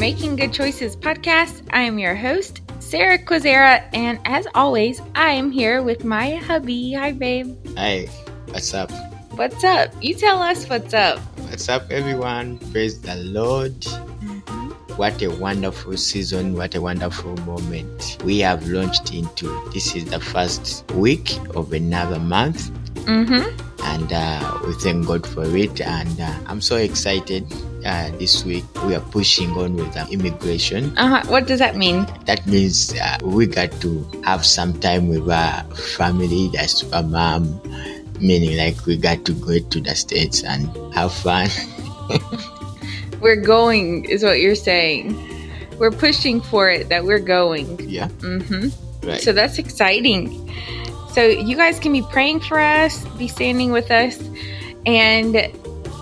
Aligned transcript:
Making 0.00 0.36
Good 0.36 0.54
Choices 0.54 0.96
podcast. 0.96 1.60
I 1.74 1.82
am 1.82 1.98
your 1.98 2.14
host, 2.14 2.62
Sarah 2.78 3.18
Kwizera, 3.18 3.86
and 3.92 4.18
as 4.24 4.46
always, 4.54 5.02
I 5.14 5.32
am 5.32 5.50
here 5.50 5.82
with 5.82 6.06
my 6.06 6.36
hubby. 6.36 6.94
Hi, 6.94 7.12
babe. 7.12 7.54
Hi, 7.76 8.06
what's 8.46 8.72
up? 8.72 8.90
What's 9.32 9.62
up? 9.62 9.92
You 10.00 10.14
tell 10.14 10.40
us 10.40 10.66
what's 10.70 10.94
up. 10.94 11.18
What's 11.40 11.68
up, 11.68 11.90
everyone? 11.90 12.56
Praise 12.72 13.02
the 13.02 13.16
Lord. 13.16 13.78
Mm-hmm. 13.78 14.70
What 14.96 15.20
a 15.20 15.28
wonderful 15.28 15.98
season, 15.98 16.56
what 16.56 16.74
a 16.74 16.80
wonderful 16.80 17.36
moment 17.44 18.16
we 18.24 18.38
have 18.38 18.66
launched 18.68 19.12
into. 19.12 19.48
This 19.74 19.94
is 19.94 20.06
the 20.06 20.20
first 20.20 20.90
week 20.92 21.36
of 21.54 21.74
another 21.74 22.18
month, 22.18 22.70
Mm-hmm. 22.94 23.44
and 23.84 24.12
uh, 24.12 24.58
we 24.66 24.72
thank 24.74 25.06
God 25.06 25.26
for 25.26 25.44
it. 25.56 25.80
And 25.80 26.20
uh, 26.20 26.34
I'm 26.46 26.60
so 26.60 26.76
excited. 26.76 27.46
Uh, 27.84 28.10
this 28.18 28.44
week 28.44 28.64
we 28.84 28.94
are 28.94 29.00
pushing 29.00 29.50
on 29.56 29.74
with 29.74 29.96
uh, 29.96 30.06
immigration. 30.10 30.92
Uh-huh. 30.98 31.22
What 31.32 31.46
does 31.46 31.58
that 31.60 31.76
mean? 31.76 32.06
That 32.26 32.46
means 32.46 32.92
uh, 32.94 33.18
we 33.24 33.46
got 33.46 33.72
to 33.80 34.04
have 34.24 34.44
some 34.44 34.78
time 34.80 35.08
with 35.08 35.28
our 35.30 35.64
family, 35.96 36.50
that's 36.52 36.84
our 36.92 37.02
mom, 37.02 37.60
meaning 38.20 38.56
like 38.58 38.84
we 38.84 38.96
got 38.98 39.24
to 39.24 39.32
go 39.32 39.58
to 39.58 39.80
the 39.80 39.94
States 39.94 40.44
and 40.44 40.68
have 40.94 41.12
fun. 41.12 41.48
We're 43.20 43.36
going, 43.40 44.04
is 44.06 44.22
what 44.22 44.40
you're 44.40 44.54
saying. 44.54 45.16
We're 45.78 45.90
pushing 45.90 46.40
for 46.40 46.68
it 46.70 46.88
that 46.90 47.04
we're 47.04 47.18
going. 47.18 47.80
yeah, 47.88 48.08
Mm-hmm. 48.20 49.08
right. 49.08 49.20
So 49.20 49.32
that's 49.32 49.58
exciting. 49.58 50.48
So 51.12 51.24
you 51.26 51.56
guys 51.56 51.80
can 51.80 51.92
be 51.92 52.02
praying 52.02 52.40
for 52.40 52.60
us, 52.60 53.04
be 53.18 53.26
standing 53.26 53.72
with 53.72 53.90
us, 53.90 54.22
and 54.86 55.36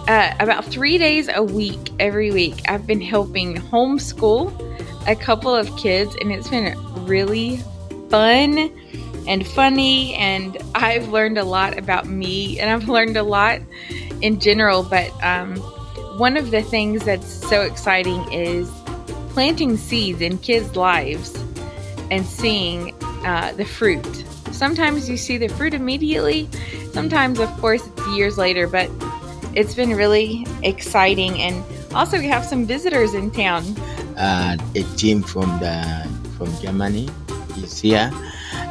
uh, 0.06 0.34
about 0.38 0.66
three 0.66 0.98
days 0.98 1.30
a 1.34 1.42
week, 1.42 1.90
every 1.98 2.30
week, 2.30 2.60
I've 2.68 2.86
been 2.86 3.00
helping 3.00 3.56
homeschool 3.56 4.52
a 5.06 5.16
couple 5.16 5.54
of 5.54 5.74
kids, 5.78 6.14
and 6.20 6.30
it's 6.30 6.48
been 6.48 6.76
really 7.06 7.58
fun 8.10 8.70
and 9.26 9.46
funny. 9.46 10.14
And 10.14 10.58
I've 10.74 11.08
learned 11.08 11.38
a 11.38 11.44
lot 11.44 11.78
about 11.78 12.06
me, 12.06 12.60
and 12.60 12.70
I've 12.70 12.88
learned 12.88 13.16
a 13.16 13.22
lot 13.22 13.60
in 14.20 14.38
general. 14.40 14.82
But 14.82 15.10
um, 15.24 15.56
one 16.18 16.36
of 16.36 16.50
the 16.50 16.62
things 16.62 17.04
that's 17.06 17.48
so 17.48 17.62
exciting 17.62 18.30
is 18.30 18.70
planting 19.30 19.78
seeds 19.78 20.20
in 20.20 20.36
kids' 20.38 20.76
lives 20.76 21.34
and 22.10 22.26
seeing 22.26 22.94
uh, 23.24 23.52
the 23.56 23.64
fruit. 23.64 24.24
Sometimes 24.58 25.08
you 25.08 25.16
see 25.16 25.38
the 25.38 25.46
fruit 25.46 25.72
immediately, 25.72 26.50
sometimes, 26.92 27.38
of 27.38 27.48
course, 27.60 27.86
it's 27.86 28.06
years 28.08 28.36
later, 28.36 28.66
but 28.66 28.90
it's 29.54 29.74
been 29.78 29.94
really 29.94 30.44
exciting. 30.64 31.38
And 31.40 31.62
also, 31.94 32.18
we 32.18 32.26
have 32.26 32.44
some 32.44 32.66
visitors 32.66 33.14
in 33.14 33.30
town. 33.30 33.62
uh, 34.18 34.56
a 34.74 34.82
team 34.96 35.22
from 35.22 35.48
the 35.60 36.08
from 36.36 36.50
Germany 36.60 37.08
is 37.56 37.80
here, 37.80 38.10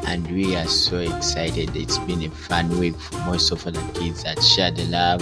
and 0.06 0.30
we 0.32 0.56
are 0.56 0.68
so 0.68 1.00
excited. 1.00 1.76
It's 1.76 1.98
been 2.00 2.24
a 2.24 2.30
fun 2.30 2.78
week 2.80 2.96
for 2.96 3.18
most 3.26 3.52
of 3.52 3.64
the 3.64 3.72
kids 3.94 4.24
at 4.26 4.42
Share 4.44 4.72
the 4.72 4.86
Love, 4.86 5.22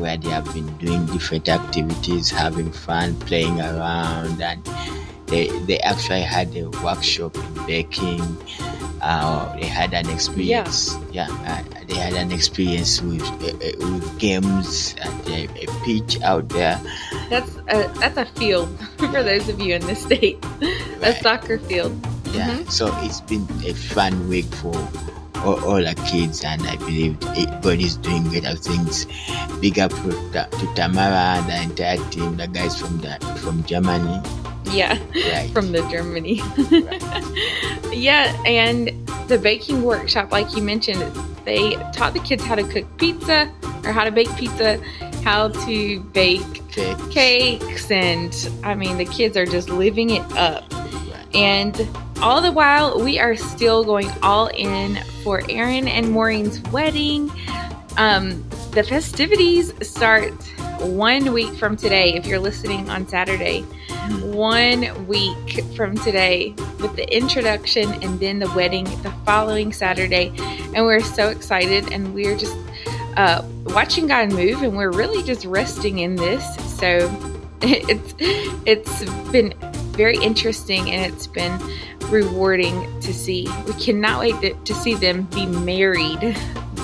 where 0.00 0.16
they 0.16 0.30
have 0.30 0.52
been 0.52 0.68
doing 0.78 1.06
different 1.06 1.48
activities, 1.48 2.30
having 2.30 2.72
fun, 2.72 3.14
playing 3.20 3.60
around, 3.60 4.40
and 4.42 4.60
they 5.28 5.48
they 5.66 5.78
actually 5.80 6.22
had 6.22 6.54
a 6.56 6.68
workshop 6.82 7.36
in 7.36 7.66
baking. 7.66 8.22
Uh, 9.00 9.54
they 9.56 9.66
had 9.66 9.94
an 9.94 10.08
experience. 10.10 10.96
Yeah, 11.12 11.28
uh, 11.46 11.62
they 11.86 11.94
had 11.94 12.14
an 12.14 12.32
experience 12.32 13.00
with 13.00 13.22
uh, 13.22 13.54
uh, 13.54 13.92
with 13.92 14.18
games 14.18 14.96
at 15.00 15.28
a, 15.28 15.46
a 15.62 15.66
pitch 15.84 16.20
out 16.22 16.48
there. 16.48 16.80
That's 17.30 17.56
a, 17.68 17.86
that's 18.00 18.16
a 18.16 18.26
field 18.26 18.68
for 18.98 19.22
those 19.22 19.48
of 19.48 19.60
you 19.60 19.76
in 19.76 19.86
the 19.86 19.94
States, 19.94 20.46
a 21.02 21.14
soccer 21.22 21.58
field. 21.58 21.94
Yeah, 22.32 22.64
so 22.68 22.92
it's 23.00 23.20
been 23.22 23.46
a 23.64 23.72
fun 23.72 24.28
week 24.28 24.46
for 24.46 24.74
all, 25.44 25.62
all 25.64 25.76
the 25.82 25.94
kids, 26.10 26.44
and 26.44 26.62
I 26.66 26.76
believe 26.76 27.16
everybody 27.36 27.84
is 27.84 27.96
doing 27.96 28.24
better 28.30 28.54
things. 28.56 29.06
Big 29.60 29.78
up 29.78 29.90
to, 29.92 30.10
to 30.50 30.74
Tamara 30.74 31.38
and 31.40 31.46
the 31.48 31.62
entire 31.62 32.10
team, 32.10 32.36
the 32.36 32.46
guys 32.46 32.78
from 32.80 32.98
the 32.98 33.18
from 33.42 33.62
Germany. 33.64 34.20
Yeah, 34.70 34.98
Right. 35.32 35.50
from 35.50 35.72
the 35.72 35.80
Germany. 35.88 36.42
yeah, 37.92 38.36
and 38.44 38.88
the 39.28 39.38
baking 39.38 39.82
workshop, 39.82 40.30
like 40.32 40.54
you 40.56 40.62
mentioned, 40.62 41.00
they 41.44 41.74
taught 41.92 42.12
the 42.12 42.20
kids 42.20 42.44
how 42.44 42.54
to 42.54 42.62
cook 42.64 42.84
pizza 42.98 43.50
or 43.84 43.92
how 43.92 44.04
to 44.04 44.10
bake 44.10 44.34
pizza, 44.36 44.78
how 45.24 45.48
to 45.48 46.00
bake 46.12 46.42
Cake. 46.70 46.98
cakes, 47.10 47.90
and 47.90 48.50
I 48.62 48.74
mean, 48.74 48.98
the 48.98 49.04
kids 49.06 49.36
are 49.36 49.46
just 49.46 49.70
living 49.70 50.10
it 50.10 50.22
up. 50.36 50.70
Right. 50.72 51.34
And 51.34 51.88
all 52.20 52.40
the 52.42 52.52
while, 52.52 53.00
we 53.02 53.18
are 53.18 53.36
still 53.36 53.84
going 53.84 54.10
all 54.22 54.48
in 54.48 54.98
for 55.22 55.42
Aaron 55.48 55.88
and 55.88 56.10
Maureen's 56.10 56.60
wedding. 56.70 57.30
Um, 57.96 58.48
the 58.72 58.82
festivities 58.82 59.72
start 59.86 60.32
one 60.80 61.32
week 61.32 61.52
from 61.54 61.76
today. 61.76 62.14
If 62.14 62.26
you're 62.26 62.38
listening 62.38 62.88
on 62.88 63.06
Saturday, 63.08 63.62
one 64.22 65.06
week 65.06 65.64
from 65.76 65.96
today 65.98 66.54
with 66.80 66.94
the 66.96 67.06
introduction 67.14 67.92
and 68.02 68.18
then 68.20 68.38
the 68.38 68.50
wedding 68.50 68.84
the 69.02 69.12
following 69.24 69.72
Saturday. 69.72 70.32
And 70.74 70.84
we're 70.84 71.00
so 71.00 71.28
excited 71.28 71.92
and 71.92 72.14
we're 72.14 72.36
just 72.36 72.56
uh, 73.16 73.42
watching 73.64 74.06
God 74.06 74.32
move 74.32 74.62
and 74.62 74.76
we're 74.76 74.92
really 74.92 75.22
just 75.22 75.44
resting 75.44 75.98
in 75.98 76.16
this. 76.16 76.44
So 76.78 77.10
it's 77.62 78.14
it's 78.64 79.30
been 79.30 79.52
very 79.98 80.16
interesting 80.22 80.90
and 80.94 81.02
it's 81.12 81.26
been 81.26 81.58
rewarding 82.08 82.78
to 83.02 83.12
see. 83.12 83.50
We 83.66 83.74
cannot 83.74 84.20
wait 84.22 84.38
to, 84.64 84.74
see 84.74 84.94
them 84.94 85.26
be 85.34 85.44
married 85.46 86.22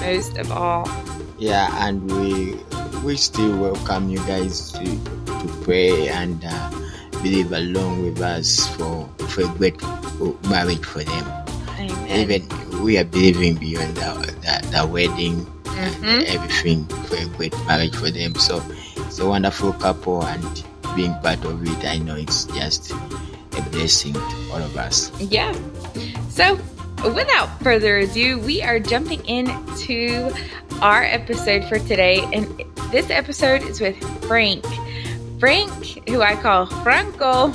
most 0.02 0.36
of 0.36 0.50
all. 0.50 0.91
Yeah, 1.38 1.70
and 1.86 2.02
we 2.10 2.58
we 3.06 3.16
still 3.16 3.56
welcome 3.56 4.10
you 4.10 4.19
guys 4.26 4.72
to 4.75 4.84
to 4.84 5.47
pray 5.62 6.08
and 6.08 6.42
uh, 6.44 6.70
believe 7.22 7.52
along 7.52 8.02
with 8.04 8.20
us 8.20 8.66
for 8.76 9.06
for 9.31 9.42
a 9.46 9.50
great 9.56 9.78
marriage 10.50 10.84
for 10.84 11.04
them. 11.06 11.25
Amen. 11.78 12.19
Even 12.19 12.41
we 12.82 12.98
are 12.98 13.04
believing 13.06 13.54
beyond 13.56 13.94
the 13.96 14.10
the, 14.42 14.54
the 14.75 14.82
wedding 14.86 15.46
Mhm. 15.75 16.22
and 16.22 16.25
everything 16.31 16.86
for 17.10 17.16
a 17.19 17.26
great 17.36 17.54
marriage 17.66 17.96
for 17.96 18.10
them. 18.10 18.34
So 18.38 18.62
it's 18.96 19.19
a 19.19 19.26
wonderful 19.26 19.72
couple, 19.75 20.22
and 20.22 20.46
being 20.94 21.15
part 21.21 21.44
of 21.44 21.62
it, 21.66 21.84
I 21.84 21.99
know 21.99 22.16
it's 22.16 22.44
just 22.47 22.93
a 22.93 23.62
blessing 23.71 24.15
to 24.15 24.49
all 24.53 24.62
of 24.62 24.77
us. 24.77 25.10
Yeah. 25.21 25.53
So, 26.28 26.59
without 27.05 27.60
further 27.62 27.99
ado, 27.99 28.38
we 28.41 28.62
are 28.62 28.78
jumping 28.78 29.25
into 29.27 30.32
our 30.81 31.05
episode 31.05 31.65
for 31.65 31.78
today. 31.78 32.25
And 32.32 32.47
this 32.91 33.10
episode 33.10 33.62
is 33.62 33.81
with 33.81 33.97
Frank. 34.27 34.65
Frank, 35.38 36.09
who 36.09 36.22
I 36.22 36.37
call 36.37 36.66
Franco, 36.82 37.53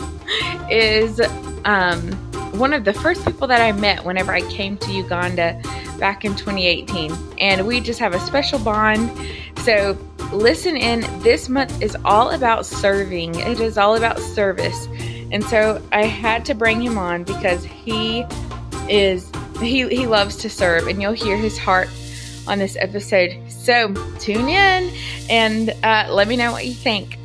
is 0.69 1.19
um, 1.65 2.11
one 2.57 2.73
of 2.73 2.83
the 2.85 2.93
first 2.93 3.25
people 3.25 3.47
that 3.47 3.61
I 3.61 3.71
met 3.71 4.05
whenever 4.05 4.33
I 4.33 4.41
came 4.49 4.77
to 4.77 4.91
Uganda 4.91 5.61
back 5.97 6.25
in 6.25 6.35
2018. 6.35 7.15
And 7.39 7.65
we 7.65 7.79
just 7.79 7.99
have 7.99 8.13
a 8.13 8.19
special 8.19 8.59
bond. 8.59 9.11
So, 9.63 9.97
listen 10.31 10.77
in. 10.77 11.01
This 11.21 11.49
month 11.49 11.81
is 11.81 11.97
all 12.05 12.31
about 12.31 12.65
serving, 12.65 13.35
it 13.35 13.59
is 13.59 13.77
all 13.77 13.95
about 13.95 14.19
service. 14.19 14.87
And 15.31 15.43
so 15.43 15.81
I 15.91 16.05
had 16.05 16.45
to 16.45 16.55
bring 16.55 16.81
him 16.81 16.97
on 16.97 17.23
because 17.23 17.63
he 17.63 18.25
is 18.89 19.29
he 19.59 19.87
he 19.87 20.07
loves 20.07 20.35
to 20.37 20.49
serve 20.49 20.87
and 20.87 21.01
you'll 21.01 21.13
hear 21.13 21.37
his 21.37 21.57
heart 21.57 21.89
on 22.47 22.57
this 22.59 22.75
episode. 22.79 23.37
So 23.49 23.93
tune 24.19 24.49
in 24.49 24.91
and 25.29 25.69
uh, 25.83 26.07
let 26.09 26.27
me 26.27 26.35
know 26.35 26.51
what 26.51 26.65
you 26.65 26.73
think. 26.73 27.17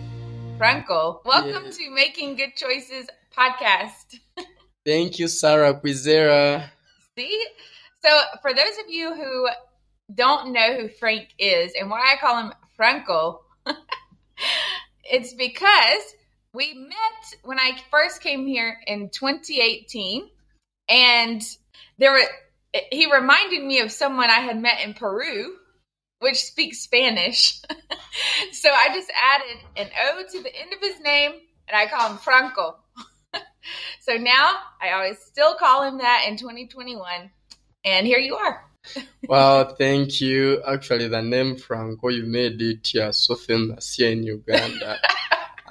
Franco, 0.58 1.20
welcome 1.24 1.64
Yeah. 1.64 1.70
to 1.70 1.90
Making 1.90 2.36
Good 2.36 2.56
Choices 2.56 3.08
podcast. 3.36 4.18
Thank 4.86 5.18
you, 5.18 5.28
Sarah 5.28 5.74
Kwizera. 5.80 6.68
See? 7.16 7.46
So 8.04 8.20
for 8.42 8.52
those 8.52 8.78
of 8.84 8.90
you 8.90 9.14
who 9.14 9.48
don't 10.14 10.52
know 10.52 10.74
who 10.76 10.88
Frank 10.88 11.28
is 11.38 11.72
and 11.80 11.90
why 11.90 12.12
I 12.12 12.16
call 12.20 12.36
him 12.42 12.52
Franco, 12.76 13.42
it's 15.04 15.32
because 15.34 16.14
we 16.52 16.74
met 16.74 17.40
when 17.42 17.58
I 17.58 17.72
first 17.90 18.20
came 18.20 18.46
here 18.46 18.78
in 18.86 19.10
2018 19.10 20.28
and 20.88 21.42
there 21.98 22.12
were 22.12 22.22
he 22.90 23.12
reminded 23.12 23.62
me 23.62 23.80
of 23.80 23.92
someone 23.92 24.30
I 24.30 24.40
had 24.40 24.60
met 24.60 24.80
in 24.84 24.94
Peru 24.94 25.56
which 26.20 26.42
speaks 26.42 26.80
Spanish. 26.80 27.60
so 28.52 28.70
I 28.70 28.88
just 28.94 29.10
added 29.34 29.58
an 29.76 29.90
O 30.08 30.22
to 30.32 30.42
the 30.42 30.56
end 30.56 30.72
of 30.72 30.80
his 30.80 31.00
name 31.00 31.32
and 31.68 31.76
I 31.76 31.86
call 31.86 32.10
him 32.10 32.18
Franco. 32.18 32.76
so 34.00 34.14
now 34.14 34.54
I 34.80 34.92
always 34.92 35.18
still 35.18 35.54
call 35.54 35.82
him 35.82 35.98
that 35.98 36.24
in 36.28 36.36
2021 36.36 37.30
and 37.84 38.06
here 38.06 38.18
you 38.18 38.36
are. 38.36 38.64
Wow, 39.28 39.74
thank 39.78 40.20
you. 40.20 40.62
Actually, 40.66 41.08
the 41.08 41.22
name 41.22 41.56
Franco, 41.56 42.08
you 42.08 42.24
made 42.24 42.60
it 42.60 42.86
here 42.86 43.12
so 43.12 43.34
famous 43.34 43.94
here 43.94 44.10
in 44.10 44.22
Uganda. 44.22 44.98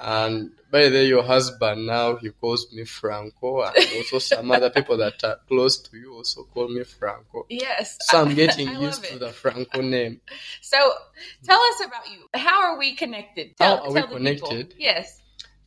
And 0.00 0.50
by 0.70 0.88
the 0.88 0.96
way, 0.96 1.06
your 1.06 1.22
husband 1.22 1.86
now 1.86 2.16
he 2.16 2.30
calls 2.30 2.72
me 2.72 2.84
Franco, 2.84 3.62
and 3.62 3.76
also 3.96 4.18
some 4.18 4.50
other 4.50 4.70
people 4.70 4.96
that 4.96 5.22
are 5.22 5.38
close 5.46 5.78
to 5.78 5.96
you 5.96 6.14
also 6.14 6.42
call 6.52 6.68
me 6.68 6.82
Franco. 6.82 7.46
Yes. 7.48 7.96
So 8.02 8.20
I'm 8.20 8.34
getting 8.34 8.68
used 8.80 9.04
to 9.04 9.18
the 9.18 9.30
Franco 9.30 9.80
name. 9.80 10.20
So 10.60 10.76
tell 11.44 11.60
us 11.60 11.86
about 11.86 12.10
you. 12.10 12.28
How 12.34 12.72
are 12.72 12.78
we 12.78 12.96
connected? 12.96 13.54
How 13.58 13.76
Tell, 13.76 13.84
are 13.84 13.88
we 13.92 13.94
the 13.94 14.00
people. 14.00 14.16
connected? 14.16 14.74
Yes. 14.76 15.22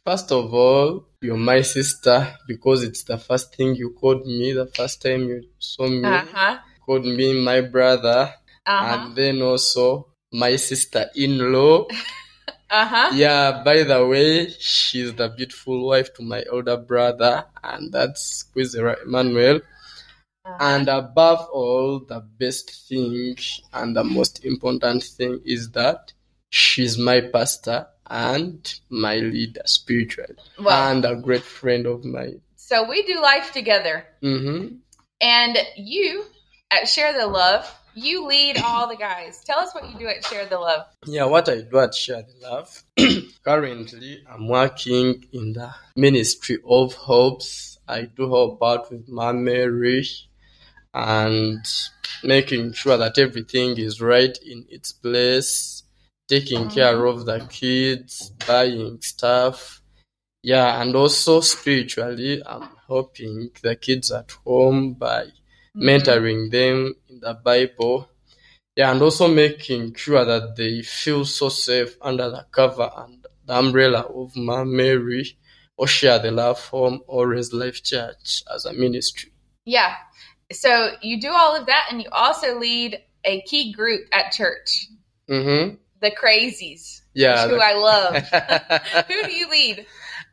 First 0.05 0.31
of 0.31 0.53
all, 0.53 1.05
you're 1.21 1.37
my 1.37 1.61
sister 1.61 2.35
because 2.47 2.83
it's 2.83 3.03
the 3.03 3.17
first 3.17 3.55
thing 3.55 3.75
you 3.75 3.91
called 3.91 4.25
me 4.25 4.53
the 4.53 4.67
first 4.67 5.01
time 5.01 5.21
you 5.27 5.43
saw 5.57 5.87
me. 5.87 6.03
Uh 6.03 6.25
huh. 6.33 6.57
Called 6.87 7.05
me 7.05 7.43
my 7.43 7.61
brother, 7.61 8.33
Uh 8.65 8.77
huh. 8.77 8.93
and 9.05 9.15
then 9.15 9.41
also 9.43 10.07
my 10.31 10.55
sister-in-law. 10.55 11.87
Uh 12.69 12.85
huh. 12.85 13.09
Yeah, 13.13 13.61
by 13.63 13.83
the 13.83 14.05
way, 14.05 14.49
she's 14.49 15.13
the 15.15 15.29
beautiful 15.29 15.85
wife 15.87 16.13
to 16.15 16.21
my 16.23 16.43
older 16.51 16.75
brother, 16.77 17.45
and 17.63 17.93
that's 17.93 18.43
Kwizera 18.53 19.03
Emmanuel. 19.05 19.61
Uh-huh. 20.45 20.57
And 20.59 20.89
above 20.89 21.47
all, 21.51 21.99
the 21.99 22.19
best 22.19 22.87
thing 22.89 23.37
and 23.73 23.95
the 23.95 24.03
most 24.03 24.43
important 24.45 25.03
thing 25.03 25.39
is 25.45 25.71
that 25.71 26.11
she's 26.49 26.97
my 26.97 27.21
pastor 27.21 27.87
and 28.09 28.59
my 28.89 29.15
leader 29.17 29.61
spiritually, 29.65 30.35
Well, 30.59 30.91
and 30.91 31.05
a 31.05 31.15
great 31.15 31.43
friend 31.43 31.85
of 31.85 32.03
mine. 32.03 32.41
so 32.55 32.87
we 32.89 33.03
do 33.03 33.21
life 33.21 33.51
together, 33.53 34.05
hmm 34.21 34.67
and 35.21 35.57
you 35.77 36.25
at 36.71 36.87
Share 36.87 37.13
the 37.13 37.27
Love, 37.27 37.71
you 37.95 38.27
lead 38.27 38.57
all 38.63 38.87
the 38.87 38.95
guys. 38.95 39.43
Tell 39.43 39.59
us 39.59 39.73
what 39.73 39.89
you 39.91 39.97
do 39.97 40.07
at 40.07 40.23
Share 40.25 40.45
the 40.45 40.59
Love. 40.59 40.85
Yeah, 41.05 41.25
what 41.25 41.49
I 41.49 41.61
do 41.61 41.79
at 41.79 41.95
Share 41.95 42.23
the 42.23 42.47
Love. 42.47 42.83
Currently, 43.43 44.23
I'm 44.29 44.47
working 44.47 45.25
in 45.31 45.53
the 45.53 45.73
Ministry 45.95 46.59
of 46.67 46.93
Hopes. 46.93 47.79
I 47.87 48.03
do 48.03 48.29
help 48.29 48.61
out 48.61 48.91
with 48.91 49.07
Mom 49.07 49.43
Mary 49.43 50.05
and 50.93 51.65
making 52.23 52.73
sure 52.73 52.97
that 52.97 53.17
everything 53.17 53.77
is 53.77 54.01
right 54.01 54.37
in 54.45 54.65
its 54.69 54.91
place, 54.91 55.83
taking 56.27 56.65
mm-hmm. 56.65 56.75
care 56.75 57.05
of 57.05 57.25
the 57.25 57.47
kids, 57.49 58.31
buying 58.45 59.01
stuff. 59.01 59.81
Yeah, 60.43 60.81
and 60.81 60.95
also 60.95 61.41
spiritually, 61.41 62.41
I'm 62.45 62.69
helping 62.87 63.49
the 63.61 63.75
kids 63.75 64.11
at 64.11 64.31
home 64.45 64.93
by 64.93 65.27
mentoring 65.77 66.51
them 66.51 66.95
in 67.09 67.19
the 67.19 67.33
Bible. 67.33 68.09
Yeah, 68.75 68.91
and 68.91 69.01
also 69.01 69.27
making 69.27 69.95
sure 69.95 70.23
that 70.23 70.55
they 70.55 70.81
feel 70.83 71.25
so 71.25 71.49
safe 71.49 71.97
under 72.01 72.29
the 72.29 72.45
cover 72.51 72.89
and 72.97 73.25
the 73.45 73.57
umbrella 73.57 74.01
of 74.01 74.35
Mom 74.35 74.75
Mary 74.75 75.37
or 75.77 75.87
Share 75.87 76.19
the 76.19 76.31
Love 76.31 76.59
Home 76.67 77.01
or 77.07 77.27
Raise 77.29 77.53
Life 77.53 77.83
Church 77.83 78.43
as 78.53 78.65
a 78.65 78.73
ministry. 78.73 79.31
Yeah. 79.65 79.95
So 80.51 80.91
you 81.01 81.19
do 81.19 81.31
all 81.31 81.55
of 81.55 81.65
that, 81.67 81.87
and 81.91 82.01
you 82.01 82.09
also 82.11 82.57
lead 82.59 82.99
a 83.23 83.41
key 83.41 83.73
group 83.73 84.01
at 84.13 84.31
church, 84.31 84.87
Mm-hmm. 85.29 85.75
the 86.01 86.11
Crazies, 86.11 87.01
Yeah. 87.13 87.47
who 87.47 87.57
I 87.59 87.73
love. 87.73 88.15
who 89.07 89.23
do 89.23 89.31
you 89.31 89.49
lead? 89.49 89.85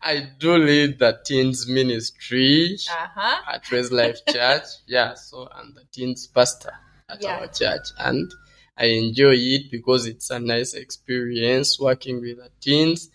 I 0.05 0.21
do 0.39 0.57
lead 0.59 0.99
the 0.99 1.19
teens 1.25 1.67
ministry 1.67 2.77
Uh 2.91 3.07
huh. 3.15 3.43
at 3.55 3.71
Raise 3.71 3.91
Life 3.91 4.19
Church. 4.29 4.65
Yeah, 4.87 5.15
so 5.15 5.49
I'm 5.55 5.75
the 5.75 5.85
teens 5.91 6.27
pastor 6.27 6.75
at 7.09 7.23
Yeah. 7.23 7.39
our 7.39 7.47
church, 7.49 7.89
and 7.99 8.31
I 8.77 8.87
enjoy 8.87 9.35
it 9.35 9.71
because 9.71 10.07
it's 10.07 10.31
a 10.31 10.39
nice 10.39 10.75
experience 10.75 11.81
working 11.81 12.21
with 12.21 12.37
the 12.37 12.51
teens. 12.61 13.11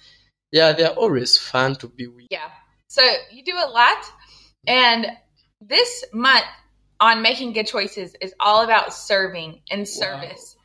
Yeah, 0.52 0.74
they're 0.74 0.90
always 1.04 1.38
fun 1.38 1.76
to 1.76 1.88
be 1.88 2.08
with. 2.08 2.26
Yeah. 2.32 2.50
So 2.88 3.04
you 3.32 3.44
do 3.44 3.56
a 3.56 3.70
lot. 3.70 3.98
And 4.68 5.06
this 5.62 6.06
month 6.12 6.46
on 7.00 7.22
Making 7.22 7.54
Good 7.54 7.68
Choices 7.68 8.16
is 8.20 8.34
all 8.40 8.64
about 8.64 8.94
serving 8.94 9.62
and 9.70 9.88
service. 9.88 10.56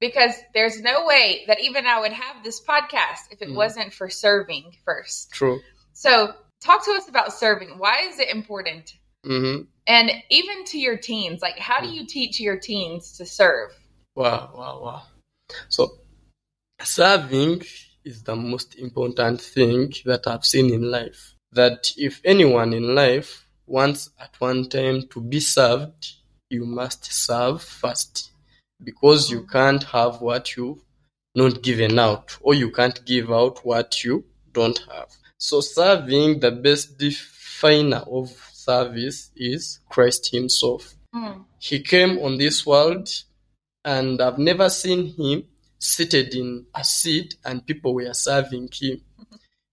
Because 0.00 0.34
there's 0.54 0.80
no 0.80 1.06
way 1.06 1.44
that 1.48 1.60
even 1.60 1.86
I 1.86 2.00
would 2.00 2.12
have 2.12 2.44
this 2.44 2.60
podcast 2.60 3.30
if 3.30 3.42
it 3.42 3.48
Mm. 3.48 3.54
wasn't 3.54 3.92
for 3.92 4.08
serving 4.08 4.76
first. 4.84 5.32
True. 5.32 5.60
So, 5.92 6.34
talk 6.60 6.84
to 6.84 6.92
us 6.92 7.08
about 7.08 7.32
serving. 7.32 7.78
Why 7.78 8.02
is 8.08 8.18
it 8.18 8.28
important? 8.28 8.94
hmm 9.24 9.62
And 9.86 10.10
even 10.30 10.64
to 10.66 10.78
your 10.78 10.96
teens, 10.96 11.40
like 11.42 11.58
how 11.58 11.80
do 11.80 11.88
you 11.88 12.06
teach 12.06 12.38
your 12.38 12.58
teens 12.58 13.16
to 13.18 13.26
serve? 13.26 13.70
Wow, 14.14 14.52
wow, 14.54 14.82
wow. 14.82 15.02
So, 15.68 15.98
serving 16.82 17.62
is 18.04 18.22
the 18.22 18.36
most 18.36 18.76
important 18.76 19.40
thing 19.40 19.92
that 20.04 20.26
I've 20.26 20.44
seen 20.44 20.72
in 20.72 20.90
life. 20.90 21.34
That 21.52 21.92
if 21.96 22.20
anyone 22.24 22.72
in 22.72 22.94
life 22.94 23.46
wants 23.66 24.10
at 24.20 24.34
one 24.40 24.68
time 24.68 25.06
to 25.08 25.20
be 25.20 25.40
served, 25.40 26.12
you 26.50 26.64
must 26.64 27.04
serve 27.12 27.62
first. 27.62 28.30
Because 28.82 29.30
you 29.30 29.46
can't 29.46 29.82
have 29.84 30.20
what 30.20 30.56
you've 30.56 30.82
not 31.34 31.62
given 31.62 31.98
out, 31.98 32.36
or 32.40 32.54
you 32.54 32.70
can't 32.70 33.04
give 33.04 33.30
out 33.30 33.64
what 33.64 34.04
you 34.04 34.24
don't 34.52 34.78
have. 34.92 35.08
So, 35.36 35.60
serving, 35.60 36.40
the 36.40 36.50
best 36.50 36.98
definer 36.98 38.02
of 38.10 38.30
service 38.52 39.30
is 39.36 39.80
Christ 39.88 40.30
Himself. 40.32 40.94
Mm. 41.14 41.44
He 41.58 41.80
came 41.80 42.18
on 42.18 42.38
this 42.38 42.66
world 42.66 43.08
and 43.84 44.20
I've 44.20 44.38
never 44.38 44.68
seen 44.68 45.14
him 45.14 45.44
seated 45.78 46.34
in 46.34 46.66
a 46.74 46.84
seat 46.84 47.36
and 47.44 47.66
people 47.66 47.94
were 47.94 48.12
serving 48.12 48.68
him. 48.72 49.00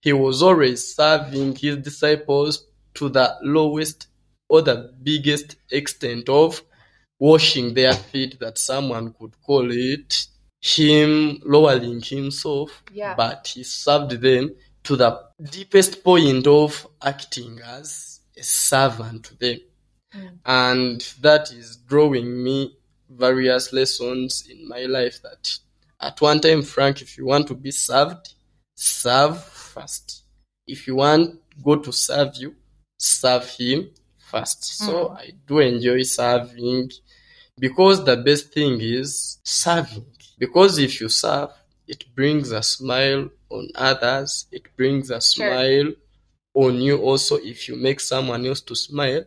He 0.00 0.12
was 0.12 0.42
always 0.42 0.94
serving 0.94 1.56
his 1.56 1.76
disciples 1.78 2.64
to 2.94 3.08
the 3.08 3.36
lowest 3.42 4.06
or 4.48 4.62
the 4.62 4.94
biggest 5.02 5.56
extent 5.70 6.28
of 6.28 6.62
washing 7.18 7.74
their 7.74 7.94
feet 7.94 8.38
that 8.40 8.58
someone 8.58 9.12
could 9.18 9.32
call 9.42 9.68
it 9.70 10.26
him 10.60 11.38
lowering 11.44 12.00
himself, 12.02 12.82
Yeah. 12.92 13.14
but 13.14 13.48
he 13.54 13.62
served 13.62 14.12
them 14.20 14.54
to 14.84 14.96
the 14.96 15.20
deepest 15.50 16.02
point 16.04 16.46
of 16.46 16.86
acting 17.02 17.60
as 17.64 18.20
a 18.36 18.42
servant 18.42 19.24
to 19.24 19.34
them 19.36 19.58
Mm. 20.14 20.38
and 20.46 21.00
that 21.20 21.50
is 21.52 21.78
drawing 21.88 22.42
me 22.44 22.76
various 23.10 23.72
lessons 23.72 24.46
in 24.48 24.66
my 24.68 24.82
life 24.86 25.20
that 25.22 25.58
at 26.00 26.20
one 26.20 26.40
time 26.40 26.62
frank 26.62 27.02
if 27.02 27.18
you 27.18 27.26
want 27.26 27.48
to 27.48 27.54
be 27.54 27.70
served 27.72 28.34
serve 28.76 29.42
first 29.42 30.22
if 30.66 30.86
you 30.86 30.94
want 30.94 31.40
god 31.62 31.82
to 31.84 31.92
serve 31.92 32.34
you 32.36 32.54
serve 32.98 33.48
him 33.50 33.90
first 34.18 34.64
so 34.64 35.10
i 35.10 35.30
do 35.46 35.58
enjoy 35.58 36.02
serving 36.02 36.88
because 37.58 38.04
the 38.04 38.16
best 38.16 38.52
thing 38.52 38.78
is 38.80 39.38
serving. 39.44 40.06
Because 40.38 40.78
if 40.78 41.00
you 41.00 41.08
serve 41.08 41.50
it 41.88 42.04
brings 42.14 42.50
a 42.50 42.62
smile 42.62 43.28
on 43.48 43.68
others 43.76 44.46
it 44.50 44.64
brings 44.76 45.10
a 45.10 45.20
smile 45.20 45.92
on 46.54 46.74
you 46.76 46.98
also 46.98 47.36
if 47.36 47.68
you 47.68 47.76
make 47.76 48.00
someone 48.00 48.44
else 48.46 48.60
to 48.62 48.74
smile. 48.74 49.24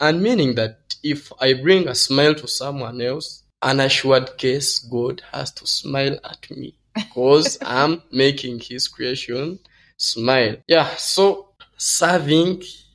And 0.00 0.22
meaning 0.22 0.54
that 0.56 0.96
if 1.02 1.32
I 1.40 1.54
bring 1.54 1.88
a 1.88 1.94
smile 1.94 2.34
to 2.36 2.48
someone 2.48 3.00
else, 3.00 3.44
an 3.62 3.80
assured 3.80 4.36
case 4.38 4.78
God 4.80 5.22
has 5.32 5.52
to 5.52 5.66
smile 5.66 6.18
at 6.24 6.50
me. 6.50 6.74
Because 6.94 7.58
I'm 7.62 8.02
making 8.10 8.60
his 8.60 8.88
creation 8.88 9.58
smile. 9.96 10.56
Yeah, 10.66 10.94
so 10.96 11.50
serving 11.76 12.60
is 12.60 12.86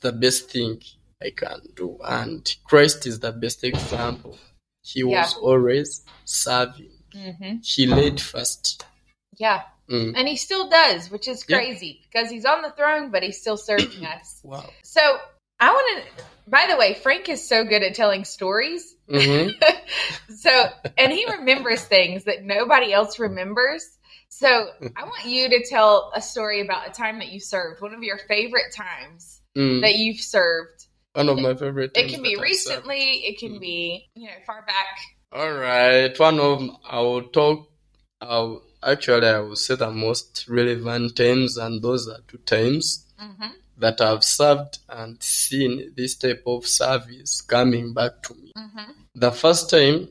the 0.00 0.12
best 0.12 0.50
thing 0.50 0.80
I 1.22 1.30
can 1.36 1.60
do, 1.74 1.98
and 2.04 2.54
Christ 2.64 3.06
is 3.06 3.20
the 3.20 3.32
best 3.32 3.62
example. 3.64 4.38
He 4.82 5.02
was 5.04 5.36
always 5.36 6.02
serving, 6.24 6.92
hmm 7.12 7.56
he 7.62 7.86
led 7.86 8.20
first. 8.20 8.84
Yeah. 9.36 9.62
Mm. 9.90 10.14
And 10.16 10.28
he 10.28 10.36
still 10.36 10.68
does, 10.68 11.10
which 11.10 11.26
is 11.28 11.44
Yeah. 11.48 11.58
crazy 11.58 12.00
because 12.04 12.30
he's 12.30 12.44
on 12.44 12.62
the 12.62 12.70
throne, 12.70 13.10
but 13.10 13.22
he's 13.22 13.40
still 13.40 13.56
serving 13.56 14.04
us. 14.16 14.40
Wow. 14.42 14.70
So 14.82 15.00
I 15.58 15.70
want 15.72 16.04
to, 16.16 16.24
by 16.48 16.66
the 16.70 16.76
way, 16.76 16.94
Frank 16.94 17.28
is 17.28 17.46
so 17.46 17.64
good 17.64 17.82
at 17.82 17.94
telling 17.94 18.24
stories. 18.24 18.94
hmm 19.08 19.48
so, 20.36 20.66
and 20.96 21.12
he 21.12 21.26
remembers 21.38 21.82
things 21.84 22.24
that 22.24 22.44
nobody 22.44 22.92
else 22.92 23.18
remembers. 23.18 23.84
So 24.28 24.70
I 24.96 25.02
want 25.04 25.24
you 25.26 25.48
to 25.50 25.66
tell 25.68 26.12
a 26.14 26.22
story 26.22 26.60
about 26.60 26.88
a 26.88 26.92
time 26.92 27.18
that 27.18 27.32
you 27.32 27.40
served, 27.40 27.82
one 27.82 27.94
of 27.94 28.02
your 28.02 28.18
favorite 28.18 28.72
times 28.74 29.36
Mm. 29.56 29.80
that 29.80 29.96
you've 29.96 30.20
served. 30.20 30.86
One 31.14 31.28
of 31.28 31.38
my 31.38 31.54
favorite. 31.54 31.92
It 31.96 32.08
can 32.08 32.22
be 32.22 32.36
recently, 32.36 33.24
it 33.26 33.38
can 33.38 33.58
be, 33.58 34.08
you 34.14 34.28
know, 34.28 34.34
far 34.46 34.64
back. 34.64 34.86
All 35.32 35.52
right, 35.52 36.16
one 36.18 36.38
of 36.38 36.62
I 36.88 37.00
will 37.00 37.22
talk. 37.24 37.68
I'll, 38.20 38.62
actually, 38.82 39.26
I 39.26 39.40
will 39.40 39.56
say 39.56 39.74
the 39.74 39.90
most 39.90 40.46
relevant 40.48 41.16
times, 41.16 41.56
and 41.56 41.82
those 41.82 42.08
are 42.08 42.20
two 42.28 42.38
times 42.38 43.06
hmm 43.18 43.46
that 43.78 43.98
I've 44.02 44.22
served 44.22 44.78
and 44.90 45.22
seen 45.22 45.94
this 45.96 46.14
type 46.14 46.42
of 46.46 46.66
service 46.66 47.40
coming 47.40 47.94
back 47.94 48.22
to 48.24 48.34
me. 48.34 48.52
hmm 48.54 48.90
The 49.14 49.32
first 49.32 49.70
time 49.70 50.08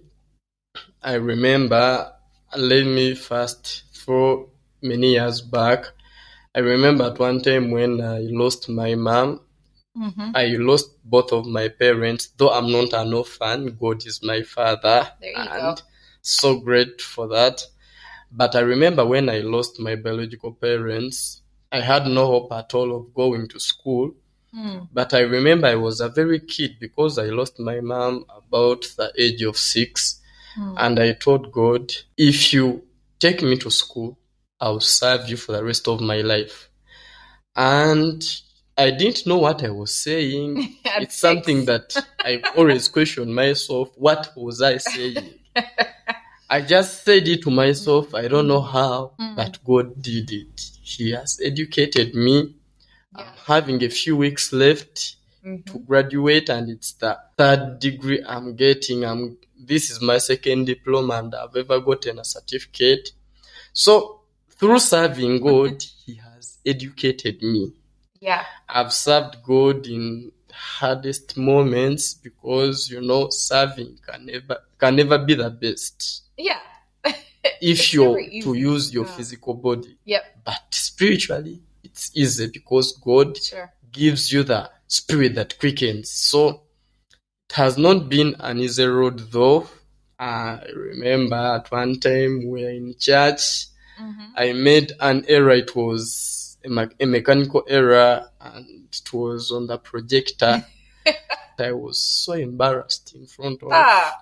I 1.04 1.14
remember, 1.14 2.12
let 2.58 2.86
me 2.86 3.16
first 3.16 3.84
throw 3.94 4.50
many 4.82 5.14
years 5.14 5.42
back. 5.42 5.86
I 6.56 6.60
remember 6.60 7.06
at 7.06 7.20
one 7.20 7.42
time 7.42 7.72
when 7.72 8.02
I 8.02 8.20
lost 8.20 8.70
my 8.70 8.96
mom, 8.96 9.42
Mm-hmm. 10.00 10.32
I 10.34 10.46
lost 10.58 10.92
both 11.04 11.34
of 11.34 11.46
my 11.46 11.68
parents. 11.68 12.28
Though 12.38 12.52
I'm 12.52 12.72
not 12.72 12.94
an 12.94 13.14
orphan, 13.14 13.76
God 13.80 14.06
is 14.06 14.24
my 14.24 14.44
father, 14.44 15.12
There 15.20 15.32
you 15.32 15.36
and 15.38 15.78
go. 15.78 15.84
so 16.22 16.60
great 16.60 17.02
for 17.02 17.28
that. 17.28 17.62
But 18.32 18.56
I 18.56 18.60
remember 18.62 19.06
when 19.06 19.30
I 19.30 19.40
lost 19.40 19.80
my 19.80 19.96
biological 19.96 20.54
parents, 20.54 21.42
I 21.72 21.82
had 21.82 22.08
no 22.08 22.26
hope 22.28 22.52
at 22.54 22.74
all 22.74 22.96
of 22.96 23.14
going 23.14 23.48
to 23.50 23.60
school. 23.60 24.14
Mm. 24.56 24.88
But 24.94 25.14
I 25.14 25.20
remember 25.22 25.68
I 25.68 25.76
was 25.76 26.00
a 26.02 26.10
very 26.10 26.40
kid 26.40 26.78
because 26.80 27.18
I 27.20 27.26
lost 27.26 27.60
my 27.60 27.82
mom 27.82 28.26
about 28.36 28.84
the 28.98 29.12
age 29.18 29.42
of 29.44 29.58
six. 29.58 30.22
Mm. 30.58 30.76
And 30.78 31.00
I 31.00 31.14
told 31.14 31.52
God, 31.52 31.92
if 32.18 32.54
you 32.54 32.84
take 33.20 33.42
me 33.44 33.58
to 33.58 33.70
school, 33.70 34.18
I'll 34.62 34.80
serve 34.80 35.30
you 35.30 35.38
for 35.38 35.52
the 35.52 35.64
rest 35.64 35.88
of 35.88 36.02
my 36.02 36.22
life. 36.22 36.70
And 37.56 38.24
I 38.80 38.92
didn't 38.92 39.26
know 39.28 39.38
what 39.38 39.64
I 39.64 39.70
was 39.70 39.94
saying. 39.94 40.76
It's 41.02 41.18
something 41.20 41.66
that 41.66 41.96
I 42.24 42.42
always 42.58 42.88
question 42.88 43.34
myself. 43.34 43.90
What 43.96 44.32
was 44.36 44.62
I 44.62 44.78
saying? 44.78 45.34
I 46.50 46.62
just 46.62 47.04
said 47.06 47.28
it 47.28 47.44
to 47.44 47.52
myself. 47.52 48.14
I 48.16 48.28
don't 48.28 48.48
know 48.48 48.62
how, 48.62 49.14
Mm. 49.20 49.36
but 49.36 49.60
God 49.64 50.02
did 50.02 50.32
it. 50.32 50.58
He 50.82 51.12
has 51.12 51.40
educated 51.44 52.16
me. 52.16 52.56
I'm 53.16 53.26
having 53.46 53.84
a 53.84 53.90
few 53.90 54.16
weeks 54.18 54.52
left 54.54 55.16
Mhm. 55.46 55.66
to 55.72 55.80
graduate 55.80 56.50
and 56.50 56.70
it's 56.70 56.94
the 56.94 57.18
third 57.38 57.80
degree 57.80 58.22
I'm 58.28 58.56
getting. 58.56 59.04
I'm 59.06 59.38
this 59.72 59.90
is 59.92 60.02
my 60.02 60.18
second 60.20 60.66
diploma 60.66 61.16
and 61.22 61.36
I've 61.36 61.56
ever 61.56 61.80
gotten 61.82 62.18
a 62.20 62.24
certificate. 62.26 63.12
So 63.74 64.22
through 64.58 64.80
serving 64.80 65.42
God, 65.42 65.84
He 66.06 66.16
has 66.16 66.58
educated 66.66 67.42
me. 67.42 67.74
Yeah. 68.22 68.46
I've 68.68 68.94
served 68.94 69.38
God 69.44 69.88
in 69.88 70.32
hardest 70.52 71.38
moments 71.38 72.14
because 72.16 72.90
you 72.90 73.02
know 73.02 73.30
serving 73.30 73.98
can 74.06 74.26
never 74.26 74.58
can 74.78 74.96
never 74.96 75.18
be 75.18 75.36
the 75.36 75.50
best 75.50 76.24
Yeah. 76.38 76.60
if 77.62 77.94
you're 77.94 78.18
to 78.42 78.54
use 78.54 78.94
your 78.94 79.06
Yeah. 79.06 79.12
physical 79.16 79.54
body. 79.54 79.98
Yep. 80.06 80.24
But 80.46 80.64
spiritually, 80.72 81.62
it's 81.84 82.12
easy 82.16 82.48
because 82.48 82.94
God 82.98 83.38
Sure. 83.38 83.72
gives 83.92 84.32
you 84.34 84.44
the 84.44 84.70
spirit 84.88 85.36
that 85.36 85.58
quickens. 85.60 86.12
So 86.12 86.64
it 87.50 87.56
has 87.56 87.78
not 87.78 88.10
been 88.10 88.36
an 88.40 88.60
easy 88.60 88.86
road 88.86 89.20
though. 89.32 89.70
I 90.20 90.62
remember 90.76 91.36
at 91.36 91.72
one 91.72 92.00
time 92.00 92.40
we 92.50 92.64
were 92.64 92.70
in 92.70 92.96
church. 93.00 93.68
Mm-hmm. 94.00 94.26
I 94.36 94.54
made 94.54 94.92
an 95.00 95.26
error. 95.28 95.52
It 95.52 95.76
was 95.76 96.39
a, 96.66 96.70
me- 96.70 96.96
a 97.00 97.06
mechanical 97.06 97.64
error 97.68 98.30
and 98.42 98.66
it 98.92 99.14
was 99.14 99.52
on 99.52 99.68
the 99.68 99.78
projector. 99.78 100.66
I 101.60 101.72
was 101.74 102.00
so 102.00 102.34
embarrassed 102.34 103.14
in 103.16 103.26
front 103.28 103.62
of 103.64 103.70
Ah. 103.74 104.14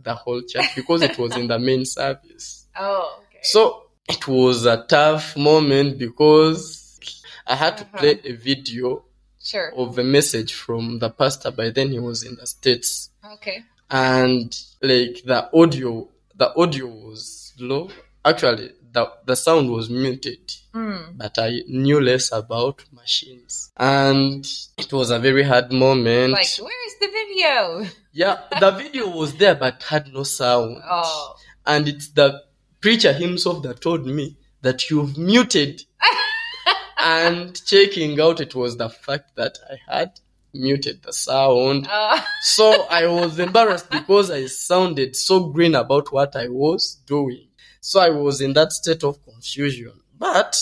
the 0.00 0.14
whole 0.14 0.42
church 0.42 0.74
because 0.76 1.02
it 1.02 1.18
was 1.18 1.36
in 1.36 1.48
the 1.48 1.58
main 1.58 1.84
service. 1.84 2.66
Oh. 2.76 3.20
Okay. 3.28 3.38
So 3.42 3.84
it 4.08 4.26
was 4.26 4.66
a 4.66 4.84
tough 4.88 5.36
moment 5.36 5.96
because 5.98 6.98
I 7.46 7.54
had 7.54 7.78
to 7.78 7.84
Uh-huh. 7.84 7.98
play 7.98 8.20
a 8.24 8.32
video 8.32 9.04
sure. 9.40 9.72
of 9.76 9.96
a 9.98 10.02
message 10.04 10.54
from 10.54 10.98
the 10.98 11.08
pastor. 11.10 11.52
By 11.52 11.70
then 11.70 11.90
he 11.90 12.00
was 12.00 12.24
in 12.24 12.34
the 12.34 12.46
States. 12.48 13.10
Okay. 13.34 13.62
And 13.90 14.56
like 14.82 15.22
the 15.24 15.48
audio, 15.56 16.08
the 16.34 16.52
audio 16.56 16.86
was 16.86 17.52
low. 17.60 17.90
Actually, 18.24 18.72
the, 18.94 19.10
the 19.26 19.36
sound 19.36 19.70
was 19.70 19.90
muted, 19.90 20.40
Mm. 20.72 21.18
but 21.18 21.38
I 21.38 21.60
knew 21.68 22.00
less 22.00 22.32
about 22.32 22.82
machines. 22.92 23.70
And 23.76 24.44
it 24.78 24.92
was 24.92 25.10
a 25.10 25.18
very 25.18 25.42
hard 25.42 25.70
moment. 25.72 26.32
Like, 26.32 26.48
where's 26.58 26.94
the 27.00 27.08
video? 27.08 27.86
yeah, 28.12 28.38
the 28.60 28.70
video 28.72 29.08
was 29.08 29.34
there, 29.36 29.54
but 29.56 29.82
had 29.82 30.12
no 30.12 30.22
sound. 30.22 30.78
Oh. 30.88 31.36
And 31.66 31.86
it's 31.88 32.08
the 32.08 32.42
preacher 32.80 33.12
himself 33.12 33.62
that 33.64 33.80
told 33.82 34.06
me 34.06 34.36
that 34.62 34.88
you've 34.90 35.16
muted. 35.18 35.82
and 36.98 37.60
checking 37.66 38.20
out, 38.20 38.40
it 38.40 38.54
was 38.54 38.76
the 38.76 38.88
fact 38.88 39.36
that 39.36 39.58
I 39.70 39.76
had 39.92 40.20
muted 40.52 41.02
the 41.02 41.12
sound. 41.12 41.88
Uh, 41.90 42.20
So 42.42 42.86
I 42.88 43.06
was 43.06 43.38
embarrassed 43.38 43.90
because 43.90 44.30
I 44.30 44.46
sounded 44.46 45.16
so 45.16 45.48
green 45.48 45.74
about 45.74 46.12
what 46.12 46.36
I 46.36 46.48
was 46.48 46.98
doing. 47.06 47.48
So 47.86 48.00
I 48.00 48.08
was 48.08 48.40
in 48.40 48.54
that 48.54 48.72
state 48.72 49.04
of 49.04 49.22
confusion. 49.22 49.92
But 50.18 50.56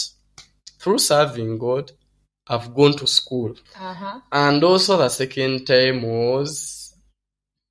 through 0.80 0.98
serving 0.98 1.56
God, 1.56 1.92
I've 2.48 2.74
gone 2.74 2.94
to 2.96 3.06
school. 3.06 3.54
uh-huh. 3.78 4.20
And 4.32 4.64
also 4.64 4.96
the 4.96 5.08
second 5.08 5.64
time 5.64 6.02
was 6.02 6.92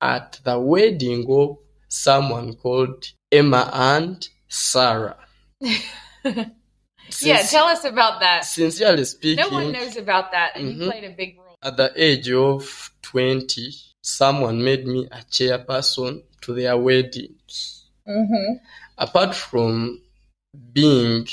at 0.00 0.40
the 0.42 0.58
wedding 0.58 1.26
of 1.28 1.58
someone 1.86 2.54
called 2.54 3.04
Emma 3.30 3.68
and 3.74 4.26
Sarah. 4.48 5.18
yeah, 5.60 7.42
tell 7.42 7.66
us 7.66 7.84
about 7.84 8.20
that. 8.20 8.46
Sincerely 8.46 9.04
speaking, 9.04 9.44
No 9.44 9.50
one 9.50 9.72
knows 9.72 9.98
about 9.98 10.32
that, 10.32 10.52
and 10.56 10.70
you 10.70 10.76
Mhm. 10.76 10.90
played 10.90 11.04
a 11.04 11.10
big 11.10 11.36
role. 11.36 11.56
at 11.62 11.76
the 11.76 11.92
age 11.94 12.30
of 12.30 12.90
20, 13.02 13.70
someone 14.00 14.64
made 14.64 14.86
me 14.86 15.06
a 15.12 15.18
chairperson 15.30 16.22
to 16.40 16.54
their 16.54 16.78
wedding. 16.78 17.34
Mm-hmm. 18.08 18.54
Apart 19.06 19.34
from 19.34 20.00
being 20.72 21.26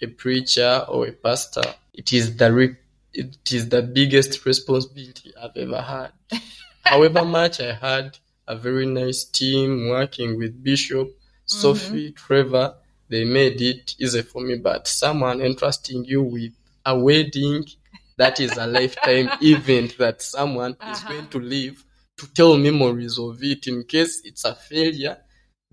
a 0.00 0.06
preacher 0.06 0.84
or 0.88 1.06
a 1.06 1.12
pastor, 1.12 1.62
it 1.94 2.12
is 2.12 2.36
the 2.36 2.52
re- 2.52 2.76
it 3.12 3.52
is 3.52 3.68
the 3.68 3.82
biggest 3.82 4.44
responsibility 4.44 5.32
I've 5.40 5.56
ever 5.56 5.80
had. 5.80 6.10
However 6.84 7.24
much 7.24 7.60
I 7.60 7.72
had 7.74 8.18
a 8.46 8.56
very 8.56 8.86
nice 8.86 9.24
team 9.24 9.88
working 9.88 10.36
with 10.38 10.62
Bishop, 10.62 11.08
Sophie, 11.46 12.12
Trevor, 12.12 12.74
they 13.08 13.24
made 13.24 13.60
it 13.62 13.94
easy 13.98 14.22
for 14.22 14.40
me. 14.42 14.56
But 14.56 14.86
someone 14.88 15.40
entrusting 15.40 16.04
you 16.04 16.22
with 16.22 16.52
a 16.84 16.98
wedding, 16.98 17.64
that 18.16 18.40
is 18.40 18.56
a 18.56 18.66
lifetime 18.66 19.30
event 19.40 19.96
that 19.98 20.20
someone 20.22 20.76
is 20.84 20.98
Uh-huh. 20.98 21.08
going 21.14 21.28
to 21.28 21.40
live 21.40 21.84
to 22.18 22.26
tell 22.34 22.56
memories 22.58 23.18
of 23.18 23.42
it. 23.42 23.66
In 23.66 23.84
case 23.84 24.20
it's 24.24 24.44
a 24.44 24.54
failure, 24.54 25.16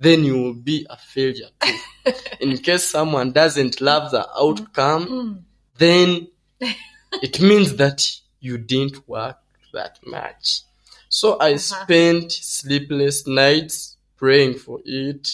then 0.01 0.24
you 0.25 0.36
will 0.41 0.53
be 0.72 0.86
a 0.89 0.98
failure 0.98 1.50
too. 1.60 1.77
In 2.41 2.58
case 2.58 2.86
someone 2.89 3.31
doesn't 3.31 3.79
love 3.81 4.12
the 4.12 4.27
outcome, 4.46 5.03
Mm. 5.08 5.43
then 5.77 6.27
it 7.27 7.39
means 7.41 7.75
that 7.77 8.00
you 8.39 8.58
didn't 8.58 9.08
work 9.08 9.38
that 9.74 10.00
much. 10.05 10.62
So 11.10 11.38
I 11.39 11.53
Uh-huh. 11.53 11.58
spent 11.84 12.31
sleepless 12.31 13.27
nights 13.27 13.98
praying 14.17 14.55
for 14.65 14.79
it. 14.86 15.27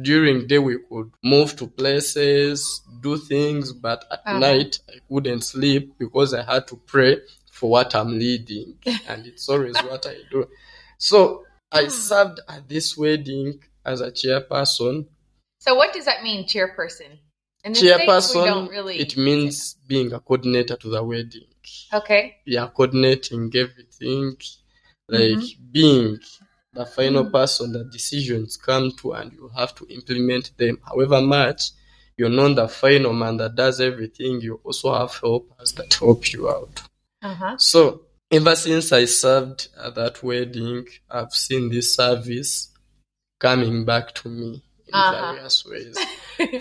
During 0.00 0.46
day 0.46 0.58
we 0.58 0.76
could 0.88 1.10
move 1.22 1.56
to 1.56 1.66
places, 1.66 2.80
do 3.00 3.16
things, 3.16 3.72
but 3.72 4.04
at 4.10 4.22
Uh-huh. 4.26 4.38
night 4.38 4.80
I 4.88 4.96
couldn't 5.08 5.42
sleep 5.42 5.94
because 5.98 6.34
I 6.34 6.42
had 6.42 6.66
to 6.68 6.76
pray 6.86 7.12
for 7.50 7.70
what 7.70 7.94
I'm 7.94 8.12
leading. 8.18 8.68
and 9.08 9.26
it's 9.26 9.48
always 9.48 9.76
what 9.82 10.06
I 10.06 10.16
do. 10.30 10.46
So 10.98 11.44
I 11.70 11.84
Hmm. 11.84 11.90
served 11.90 12.40
at 12.48 12.68
this 12.68 12.96
wedding 12.96 13.60
as 13.88 14.00
a 14.00 14.10
chairperson. 14.10 15.06
So, 15.58 15.74
what 15.74 15.92
does 15.92 16.04
that 16.04 16.22
mean, 16.22 16.44
chairperson? 16.46 17.18
In 17.64 17.72
the 17.72 17.78
States, 17.78 17.98
we 17.98 18.04
Chairperson, 18.06 18.44
don't 18.44 18.68
really. 18.70 18.96
it 18.98 19.16
means 19.16 19.74
being 19.88 20.12
a 20.12 20.20
coordinator 20.20 20.76
to 20.76 20.88
the 20.88 21.02
wedding. 21.02 21.46
Okay. 21.92 22.36
yeah, 22.46 22.66
coordinating 22.68 23.50
everything, 23.54 24.36
like 25.08 25.38
Mm-hmm. 25.38 25.72
being 25.72 26.18
the 26.72 26.86
final 26.86 27.24
Mm. 27.24 27.32
person 27.32 27.72
that 27.72 27.90
decisions 27.90 28.56
come 28.56 28.92
to 29.00 29.12
and 29.12 29.32
you 29.32 29.48
have 29.56 29.74
to 29.74 29.86
implement 29.88 30.56
them. 30.56 30.78
However 30.86 31.20
much 31.20 31.60
you're 32.16 32.28
not 32.40 32.56
the 32.56 32.68
final 32.68 33.12
man 33.12 33.36
that 33.38 33.54
does 33.54 33.80
everything, 33.80 34.40
you 34.40 34.60
also 34.64 34.92
have 34.92 35.14
helpers 35.20 35.72
that 35.74 35.92
help 35.94 36.32
you 36.32 36.48
out. 36.48 36.82
Uh 37.22 37.34
huh. 37.34 37.56
So 37.58 38.02
ever 38.30 38.54
since 38.56 38.92
I 38.92 39.04
served 39.06 39.68
at 39.84 39.94
that 39.94 40.22
wedding, 40.22 40.86
I've 41.10 41.32
seen 41.32 41.68
this 41.70 41.94
service 41.94 42.68
coming 43.38 43.84
back 43.84 44.14
to 44.14 44.28
me 44.28 44.62
in 44.88 44.94
Uh-huh. 44.94 45.32
various 45.34 45.64
ways. 45.66 45.96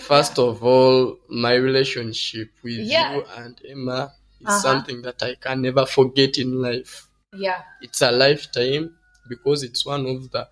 First 0.02 0.38
of 0.40 0.64
all, 0.64 1.18
my 1.30 1.54
relationship 1.56 2.50
with 2.64 2.80
Yeah. 2.80 3.16
you 3.16 3.26
and 3.36 3.60
Emma 3.68 4.14
is 4.42 4.48
Uh-huh. 4.48 4.60
something 4.62 5.02
that 5.02 5.22
I 5.24 5.36
can 5.36 5.62
never 5.62 5.86
forget 5.86 6.38
in 6.38 6.62
life. 6.62 7.04
yeah. 7.34 7.62
It's 7.82 8.02
a 8.02 8.12
lifetime 8.12 8.96
because 9.30 9.62
it's 9.64 9.86
one 9.86 10.06
of 10.08 10.32
the 10.32 10.48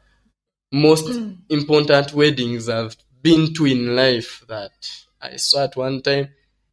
most 0.72 1.05
Mm. 1.05 1.38
important 1.50 2.13
weddings 2.13 2.70
I've 2.70 2.96
been 3.24 3.53
to 3.55 3.65
in 3.65 3.96
life 3.96 4.44
that 4.48 4.74
I 5.22 5.38
saw 5.38 5.63
at 5.63 5.75
one 5.75 6.01
time. 6.01 6.29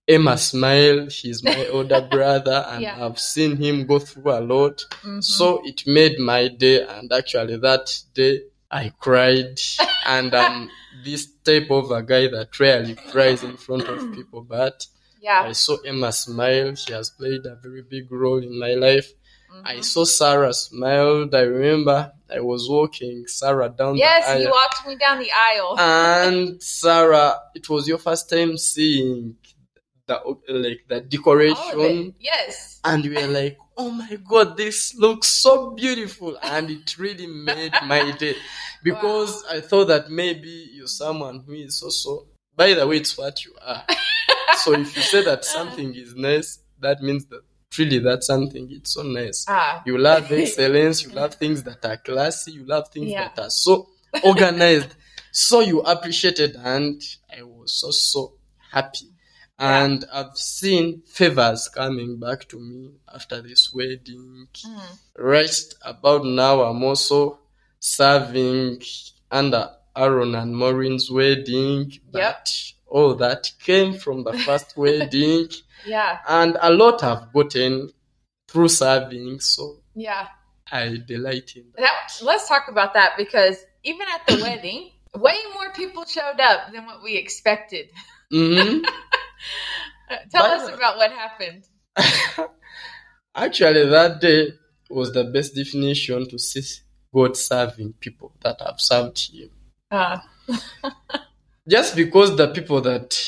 Emma 0.07 0.37
smile, 0.37 1.07
he's 1.09 1.43
my 1.45 1.67
older 1.77 2.01
brother, 2.03 2.67
and 2.69 2.83
Yeah. 2.83 3.07
I've 3.07 3.19
seen 3.19 3.57
him 3.57 3.87
go 3.87 3.99
through 4.01 4.33
a 4.33 4.41
lot. 4.41 4.85
Mhm. 5.05 5.23
So 5.23 5.63
it 5.65 5.87
made 5.87 6.19
my 6.19 6.49
day, 6.49 6.83
and 6.85 7.11
actually 7.13 7.57
that 7.59 7.87
day 8.13 8.43
I 8.73 8.93
cried, 8.99 9.61
and 10.07 10.35
I'm 10.35 10.71
this 11.05 11.29
type 11.45 11.71
of 11.71 11.91
a 11.91 12.02
guy 12.02 12.29
that 12.29 12.59
rarely 12.59 12.95
cries 12.95 13.43
in 13.45 13.57
front 13.59 13.87
of 13.88 13.99
people, 14.17 14.41
but 14.43 14.87
Yeah. 15.21 15.43
I 15.45 15.52
saw 15.52 15.76
Emma 15.85 16.11
smile. 16.12 16.75
She 16.75 16.93
has 16.93 17.11
played 17.11 17.45
a 17.47 17.55
very 17.57 17.83
big 17.83 18.11
role 18.11 18.43
in 18.43 18.59
my 18.59 18.75
life. 18.75 19.09
Mhm. 19.52 19.62
I 19.67 19.81
saw 19.83 20.05
Sarah 20.05 20.55
smiled. 20.55 21.35
I 21.35 21.43
remember 21.43 22.12
I 22.35 22.41
was 22.41 22.67
walking 22.69 23.26
Sarah 23.26 23.69
down 23.69 23.97
Yes, 23.99 24.25
the 24.26 24.41
you 24.41 24.47
aisle. 24.47 24.52
walked 24.52 24.87
me 24.88 24.95
down 24.97 25.19
the 25.19 25.31
aisle. 25.31 25.79
and 25.79 26.62
Sarah, 26.62 27.38
it 27.55 27.69
was 27.69 27.87
your 27.87 27.99
first 27.99 28.31
time 28.31 28.57
seeing 28.57 29.37
the 30.07 30.17
like 30.49 30.83
the 30.88 30.97
of 30.97 31.09
decoration. 31.09 32.14
Yes. 32.19 32.72
And 32.85 33.05
we 33.05 33.11
were 33.15 33.27
like, 33.29 33.59
"Oh 33.77 33.91
my 33.91 34.17
god, 34.29 34.57
this 34.57 34.95
looks 34.97 35.29
so 35.29 35.71
beautiful!" 35.71 36.37
And 36.43 36.71
it 36.71 36.99
really 36.99 37.27
made 37.27 37.73
my 37.85 38.11
day 38.12 38.37
because 38.83 39.45
I 39.51 39.61
thought 39.61 39.87
that 39.87 40.11
maybe 40.11 40.71
you're 40.73 40.87
someone 40.87 41.43
who 41.47 41.53
is 41.53 41.83
also. 41.83 42.27
By 42.55 42.75
the 42.75 42.87
way, 42.87 42.99
it's 42.99 43.17
what 43.17 43.45
you 43.45 43.55
are. 43.65 43.83
so 44.57 44.73
if 44.75 44.95
you 44.95 45.03
say 45.03 45.25
that 45.25 45.45
something 45.45 45.95
is 45.95 46.15
nice, 46.15 46.59
that 46.81 47.01
means 47.01 47.25
that 47.27 47.41
really 47.79 47.99
that 48.01 48.23
something 48.23 48.69
it's 48.71 48.93
so 48.93 49.03
nice. 49.03 49.47
Ah. 49.49 49.83
You 49.87 49.97
love 49.97 50.31
excellence. 50.31 51.03
You 51.03 51.11
love 51.12 51.35
things 51.37 51.62
that 51.62 51.83
are 51.85 51.97
classy. 51.97 52.53
You 52.53 52.67
love 52.67 52.89
things 52.89 53.11
Yeah. 53.11 53.31
that 53.35 53.43
are 53.43 53.51
so 53.51 53.89
organized. 54.23 54.95
so 55.33 55.61
you 55.61 55.81
appreciated, 55.81 56.57
and 56.62 57.01
I 57.35 57.43
was 57.43 57.73
so 57.73 57.91
so 57.91 58.35
happy. 58.71 59.12
And 59.62 60.04
I've 60.12 60.37
seen 60.37 61.02
favors 61.07 61.69
coming 61.69 62.19
back 62.19 62.49
to 62.49 62.59
me 62.59 62.90
after 63.14 63.40
this 63.40 63.73
wedding. 63.73 64.49
Mm. 64.66 64.99
Right 65.16 65.64
about 65.85 66.25
now, 66.25 66.62
I'm 66.62 66.83
also 66.83 67.38
serving 67.78 68.83
under 69.31 69.71
Aaron 69.97 70.35
and 70.35 70.57
Maureen's 70.57 71.11
wedding. 71.12 71.92
But 72.11 72.52
all 72.88 73.14
that 73.14 73.52
came 73.64 73.95
from 73.95 74.25
the 74.25 74.33
first 74.33 74.76
wedding, 74.76 75.49
Yeah. 75.87 76.19
and 76.28 76.57
a 76.61 76.71
lot 76.73 77.04
I've 77.04 77.33
gotten 77.33 77.90
through 78.49 78.69
serving. 78.69 79.38
So 79.40 79.76
Yeah. 79.95 80.26
I 80.73 80.99
delight 81.07 81.52
in 81.54 81.66
that. 81.76 81.83
That, 81.83 82.25
let's 82.26 82.49
talk 82.49 82.64
about 82.69 82.95
that 82.95 83.12
because 83.16 83.59
even 83.85 84.07
at 84.12 84.26
the 84.26 84.42
wedding, 84.47 84.90
way 85.14 85.37
more 85.54 85.71
people 85.73 86.04
showed 86.04 86.40
up 86.40 86.73
than 86.73 86.85
what 86.87 87.02
we 87.04 87.16
expected. 87.16 87.90
Mhm. 88.33 88.85
Tell 90.31 90.43
By 90.43 90.55
us 90.57 90.69
about 90.75 90.97
what 90.97 91.11
happened. 91.13 91.65
Actually, 93.35 93.89
that 93.89 94.21
day 94.21 94.53
was 94.91 95.13
the 95.13 95.25
best 95.25 95.55
definition 95.55 96.29
to 96.29 96.39
see 96.39 96.63
God 97.15 97.37
serving 97.37 97.95
people 97.95 98.33
that 98.43 98.61
have 98.61 98.79
served 98.81 99.19
Him. 99.33 99.51
Uh, 99.91 100.19
Just 101.69 101.95
because 101.97 102.37
the 102.37 102.49
people 102.49 102.81
that 102.83 103.19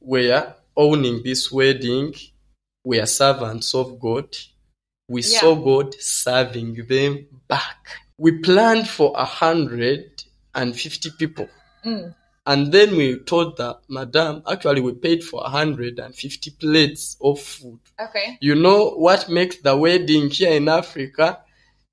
were 0.00 0.54
owning 0.76 1.22
this 1.22 1.50
wedding 1.52 2.14
were 2.84 3.06
servants 3.06 3.74
of 3.74 3.98
God, 4.00 4.36
we 5.08 5.22
Yeah. 5.22 5.40
saw 5.40 5.54
God 5.54 5.94
serving 5.94 6.86
them 6.86 7.26
back. 7.48 8.00
We 8.18 8.38
planned 8.38 8.88
for 8.88 9.12
a 9.16 9.24
hundred 9.24 10.24
and 10.54 10.74
fifty 10.78 11.10
people. 11.10 11.48
mm, 11.84 12.14
And 12.46 12.70
then 12.72 12.96
we 12.96 13.18
told 13.20 13.56
the 13.56 13.78
madam, 13.88 14.42
actually, 14.46 14.80
we 14.82 14.92
paid 14.92 15.24
for 15.24 15.40
150 15.42 16.50
plates 16.52 17.16
of 17.20 17.40
food. 17.40 17.80
okay. 17.98 18.36
You 18.40 18.54
know 18.54 18.90
what 18.90 19.28
makes 19.30 19.56
the 19.58 19.74
wedding 19.76 20.28
here 20.30 20.52
in 20.52 20.68
Africa? 20.68 21.40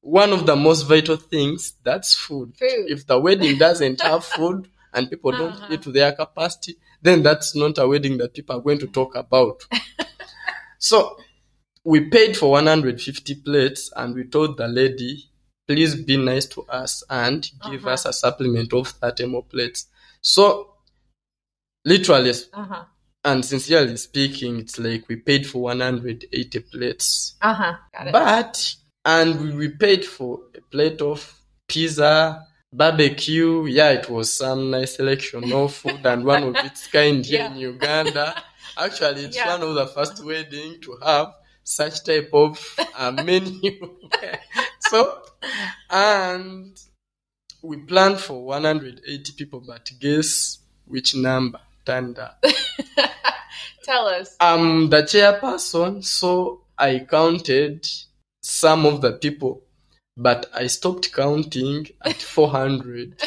One 0.02 0.34
of 0.34 0.46
the 0.46 0.56
most 0.56 0.84
vital 0.84 1.16
things, 1.16 1.74
that's 1.84 2.16
food. 2.16 2.58
Food. 2.58 2.86
If 2.90 3.08
the 3.08 3.18
wedding 3.20 3.58
doesn't 3.58 4.02
have 4.02 4.26
food 4.26 4.68
and 4.94 5.10
people 5.10 5.32
don't 5.32 5.54
Uh-huh. 5.56 5.68
eat 5.74 5.84
to 5.84 5.92
their 5.92 6.12
capacity, 6.12 6.76
then 7.02 7.24
that's 7.24 7.56
not 7.56 7.78
a 7.78 7.88
wedding 7.88 8.18
that 8.18 8.34
people 8.34 8.58
are 8.58 8.62
going 8.62 8.80
to 8.80 8.88
talk 8.88 9.16
about. 9.16 9.64
so 10.78 11.18
we 11.84 12.10
paid 12.10 12.36
for 12.38 12.52
150 12.52 13.36
plates 13.36 13.92
and 13.96 14.16
we 14.16 14.24
told 14.26 14.58
the 14.58 14.68
lady, 14.68 15.30
please 15.68 15.96
be 15.96 16.18
nice 16.18 16.46
to 16.48 16.64
us 16.64 17.04
and 17.10 17.50
give 17.70 17.86
Uh-huh. 17.86 17.94
us 17.94 18.06
a 18.06 18.14
supplement 18.14 18.74
of 18.74 18.90
30 18.90 19.28
more 19.28 19.44
plates. 19.44 19.88
So 20.22 20.76
literally 21.86 22.34
Uh 22.54 22.64
huh. 22.64 22.84
and 23.24 23.44
sincerely 23.46 23.98
speaking, 23.98 24.60
it's 24.60 24.80
like 24.80 25.08
we 25.08 25.16
paid 25.18 25.48
for 25.48 25.62
180 25.64 26.60
plates. 26.60 27.36
Uh 27.42 27.54
huh. 27.54 27.74
Got 27.94 28.08
it. 28.08 28.14
But, 28.14 28.76
and 29.06 29.58
we- 29.58 29.70
paid 29.70 30.06
for 30.06 30.40
a 30.56 30.62
plate 30.62 31.02
of 31.02 31.20
pizza, 31.68 32.46
barbecue. 32.74 33.66
Yeah, 33.66 33.92
it 33.92 34.10
was 34.10 34.32
some 34.34 34.70
nice 34.72 34.96
selection 34.96 35.52
of 35.52 35.74
food 35.80 36.06
and 36.06 36.26
one 36.26 36.44
of 36.44 36.56
its 36.58 36.88
kind 36.88 37.26
here 37.26 37.46
in 37.46 37.58
Uganda. 37.58 38.36
Actually, 38.78 39.26
it's 39.26 39.36
Yeah. 39.38 39.58
one 39.58 39.64
of 39.70 39.76
the 39.76 39.88
first 39.88 40.24
wedding 40.24 40.80
to 40.82 40.98
have 41.04 41.34
such 41.64 42.04
type 42.04 42.30
of 42.34 42.60
uh, 42.98 43.12
menu. 43.12 43.98
so, 44.80 45.22
and 45.90 46.80
we 47.62 47.78
planned 47.78 48.20
for 48.20 48.44
180 48.44 49.34
people, 49.34 49.62
but 49.66 49.90
guess 50.00 50.60
which 50.86 51.16
number 51.16 51.60
turned 51.86 52.20
up? 52.20 52.44
Tell 53.84 54.08
us. 54.08 54.36
I'm 54.40 54.90
the 54.90 55.04
chairperson, 55.04 56.04
so 56.04 56.62
I 56.78 57.00
counted 57.00 57.88
some 58.42 58.86
of 58.86 59.02
the 59.02 59.14
people, 59.14 59.62
but 60.18 60.50
I 60.54 60.68
stopped 60.68 61.14
counting 61.14 61.88
at 62.04 62.16
400, 62.22 63.22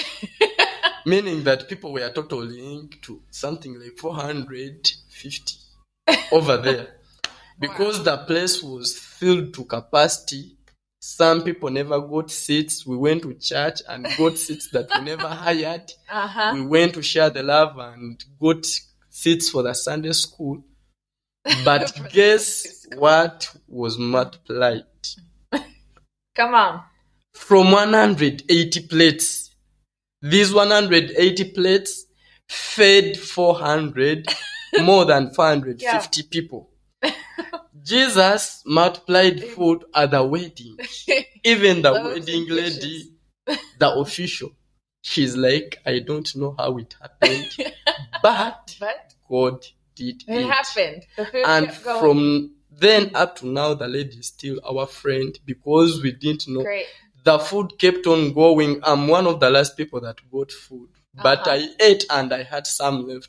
meaning 1.06 1.44
that 1.44 1.68
people 1.68 1.92
were 1.92 2.10
totaling 2.10 2.92
to 3.02 3.22
something 3.30 3.78
like 3.80 3.96
450 3.98 5.54
over 6.32 6.56
there. 6.56 6.88
Because 7.56 8.02
the 8.02 8.16
place 8.16 8.60
was 8.64 8.98
filled 8.98 9.54
to 9.54 9.64
capacity, 9.64 10.56
some 11.06 11.42
people 11.42 11.68
never 11.68 12.00
got 12.00 12.30
seats. 12.30 12.86
We 12.86 12.96
went 12.96 13.24
to 13.24 13.34
church 13.34 13.82
and 13.86 14.06
got 14.16 14.38
seats 14.38 14.70
that 14.70 14.88
we 14.94 15.04
never 15.04 15.28
hired. 15.44 15.92
Uh 16.10 16.26
huh. 16.26 16.52
We 16.54 16.62
went 16.62 16.94
to 16.94 17.02
share 17.02 17.28
the 17.28 17.42
love 17.42 17.76
and 17.76 18.24
got 18.40 18.64
seats 19.10 19.50
for 19.50 19.62
the 19.62 19.74
Sunday 19.74 20.12
school. 20.12 20.64
But 21.62 21.92
guess 22.12 22.86
what 22.96 23.54
was 23.68 23.98
multiplied? 23.98 24.86
Come 26.34 26.54
on. 26.54 26.82
From 27.34 27.70
180 27.70 28.86
plates, 28.86 29.54
these 30.22 30.54
180 30.54 31.52
plates 31.52 32.06
fed 32.48 33.18
400, 33.18 34.26
more 34.80 35.04
than 35.04 35.34
450 35.34 36.22
people. 36.22 36.70
Jesus 37.84 38.62
multiplied 38.64 39.44
food 39.44 39.84
at 39.94 40.10
the 40.12 40.24
wedding. 40.24 40.78
Even 41.44 41.82
the 41.82 41.92
wedding 41.92 42.48
lady, 42.48 43.10
the 43.78 43.92
official, 43.94 44.52
she's 45.02 45.36
like, 45.36 45.78
I 45.84 45.98
don't 45.98 46.34
know 46.36 46.54
how 46.58 46.78
it 46.78 46.94
happened, 47.00 47.46
but 48.22 48.76
but 48.80 49.14
God 49.28 49.66
did 49.94 50.22
it 50.26 50.40
It 50.40 50.46
happened. 50.46 51.04
And 51.44 51.72
from 51.72 52.54
then 52.70 53.10
up 53.14 53.36
to 53.36 53.46
now, 53.46 53.74
the 53.74 53.86
lady 53.86 54.16
is 54.18 54.28
still 54.28 54.58
our 54.66 54.86
friend 54.86 55.38
because 55.44 56.02
we 56.02 56.12
didn't 56.12 56.48
know. 56.48 56.62
Great. 56.62 56.86
The 57.22 57.38
food 57.38 57.78
kept 57.78 58.06
on 58.06 58.32
going. 58.32 58.80
I'm 58.82 59.08
one 59.08 59.26
of 59.26 59.40
the 59.40 59.50
last 59.50 59.76
people 59.76 60.00
that 60.00 60.16
got 60.32 60.50
food, 60.52 60.88
but 61.22 61.40
Uh-huh. 61.46 61.50
I 61.52 61.68
ate 61.80 62.04
and 62.10 62.32
I 62.32 62.42
had 62.42 62.66
some 62.66 63.06
left. 63.06 63.28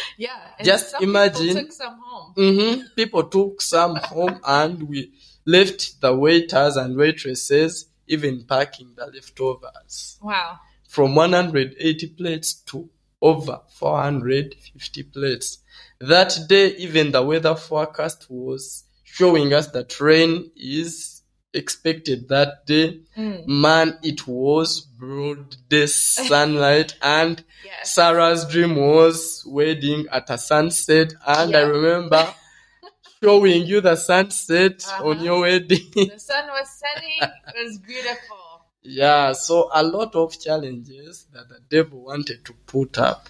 Yeah. 0.18 0.36
and 0.58 0.66
Just 0.66 0.90
some 0.90 1.00
people 1.00 1.14
imagine- 1.14 1.56
took 1.56 1.72
some 1.72 1.98
home. 2.02 2.32
hmm 2.36 2.80
People 2.96 3.24
took 3.24 3.60
some 3.62 3.96
home 3.96 4.40
and 4.44 4.82
we 4.88 5.12
left 5.46 6.00
the 6.00 6.14
waiters 6.14 6.76
and 6.76 6.96
waitresses 6.96 7.86
even 8.06 8.44
packing 8.44 8.92
the 8.96 9.06
leftovers. 9.06 10.18
Wow. 10.22 10.58
From 10.88 11.14
180 11.14 12.06
plates 12.08 12.54
to 12.66 12.88
over 13.20 13.60
450 13.68 15.02
plates. 15.04 15.58
That 16.00 16.38
day, 16.48 16.68
even 16.76 17.10
the 17.12 17.22
weather 17.22 17.54
forecast 17.54 18.26
was 18.30 18.84
showing 19.04 19.52
us 19.52 19.68
that 19.68 20.00
rain 20.00 20.50
is 20.56 21.17
expected 21.54 22.28
that 22.28 22.66
day. 22.66 23.00
Mm. 23.16 23.46
Man, 23.46 23.98
it 24.02 24.26
was 24.26 24.80
broad 24.80 25.56
day 25.68 25.86
sunlight 25.86 26.94
and 27.02 27.42
Yes. 27.64 27.94
Sarah's 27.94 28.46
dream 28.46 28.76
was 28.76 29.42
wedding 29.46 30.06
at 30.12 30.30
a 30.30 30.38
sunset, 30.38 31.12
and 31.26 31.54
I 31.56 31.60
remember 31.62 32.32
showing 33.22 33.66
you 33.66 33.80
the 33.80 33.96
sunset 33.96 34.84
Uh-huh. 34.86 35.08
on 35.08 35.20
your 35.22 35.40
wedding. 35.40 35.90
The 35.94 36.18
sun 36.18 36.46
was 36.48 36.68
setting. 36.70 37.20
It 37.22 37.64
was 37.64 37.78
beautiful. 37.78 38.36
yeah, 38.82 39.32
so 39.32 39.68
a 39.74 39.82
lot 39.82 40.14
of 40.14 40.38
challenges 40.40 41.26
that 41.32 41.48
the 41.48 41.60
devil 41.68 42.04
wanted 42.04 42.44
to 42.46 42.52
put 42.66 42.96
up, 42.98 43.28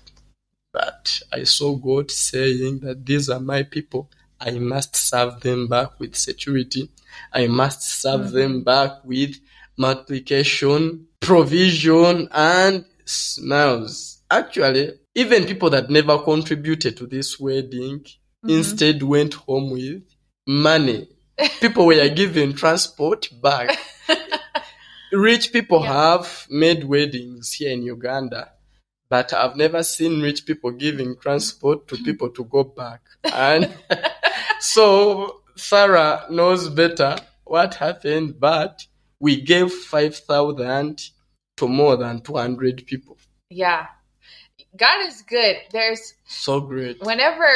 but 0.73 1.21
I 1.33 1.45
saw 1.45 1.75
God 1.77 2.11
saying 2.11 2.81
that 2.81 3.05
these 3.07 3.29
are 3.31 3.41
my 3.41 3.63
people. 3.65 4.11
I 4.41 4.53
must 4.53 4.95
serve 4.95 5.41
them 5.41 5.67
back 5.69 5.99
with 5.99 6.15
security. 6.17 6.91
I 7.33 7.47
must 7.47 7.83
serve 8.03 8.33
them 8.33 8.63
back 8.65 9.05
with 9.05 9.37
multiplication, 9.77 11.07
provision, 11.21 12.29
and 12.33 12.85
smiles. 13.05 14.23
Actually, 14.31 14.93
even 15.15 15.45
people 15.47 15.71
that 15.71 15.91
never 15.91 16.19
contributed 16.19 16.97
to 16.99 17.07
this 17.07 17.39
wedding, 17.41 18.05
Mhm. 18.45 18.51
instead 18.59 19.03
went 19.03 19.35
home 19.35 19.71
with 19.71 20.03
money. 20.47 21.09
People 21.61 21.87
were 21.87 22.09
given 22.23 22.53
transport 22.55 23.29
back. 23.43 23.79
Rich 25.13 25.53
people 25.53 25.81
Yeah. 25.83 25.93
have 26.17 26.47
made 26.51 26.85
weddings 26.85 27.53
here 27.55 27.71
in 27.73 27.83
Uganda, 27.83 28.53
but 29.09 29.33
I've 29.33 29.57
never 29.57 29.83
seen 29.83 30.21
rich 30.21 30.45
people 30.45 30.71
giving 30.73 31.17
transport 31.17 31.89
to 31.89 31.97
people 32.07 32.29
to 32.31 32.45
go 32.45 32.63
back. 32.65 33.01
And 33.33 33.73
so 34.61 35.41
Sarah 35.59 36.25
knows 36.31 36.69
better 36.69 37.17
what 37.45 37.75
happened, 37.75 38.39
but 38.41 38.87
we 39.21 39.41
gave 39.41 39.73
5,000 39.73 41.11
to 41.57 41.69
more 41.69 41.97
than 41.97 42.21
200 42.21 42.87
people. 42.87 43.19
Yeah. 43.51 43.87
God 44.77 45.07
is 45.07 45.23
good. 45.23 45.57
There's 45.73 46.15
So 46.27 46.61
great. 46.61 47.01
whenever 47.03 47.49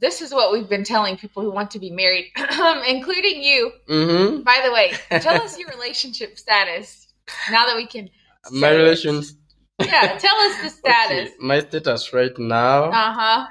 this 0.00 0.22
is 0.22 0.32
what 0.32 0.52
we've 0.52 0.68
been 0.68 0.84
telling 0.84 1.16
people 1.18 1.42
who 1.42 1.50
want 1.50 1.70
to 1.72 1.78
be 1.78 1.90
married, 1.90 2.30
including 2.88 3.42
you. 3.42 3.72
Mm-hmm. 3.88 4.42
By 4.42 4.62
the 4.64 4.72
way, 4.72 4.92
tell 5.20 5.40
us 5.42 5.58
your 5.60 5.68
relationship 5.68 6.38
status 6.38 7.08
now 7.50 7.66
that 7.66 7.76
we 7.76 7.86
can. 7.86 8.08
My 8.50 8.70
relations. 8.70 9.34
Yeah, 9.80 10.16
tell 10.18 10.36
us 10.36 10.62
the 10.62 10.70
status. 10.80 11.28
Okay, 11.28 11.34
my 11.40 11.60
status 11.60 12.12
right 12.14 12.36
now. 12.38 12.84
Uh 12.84 13.12
huh. 13.12 13.46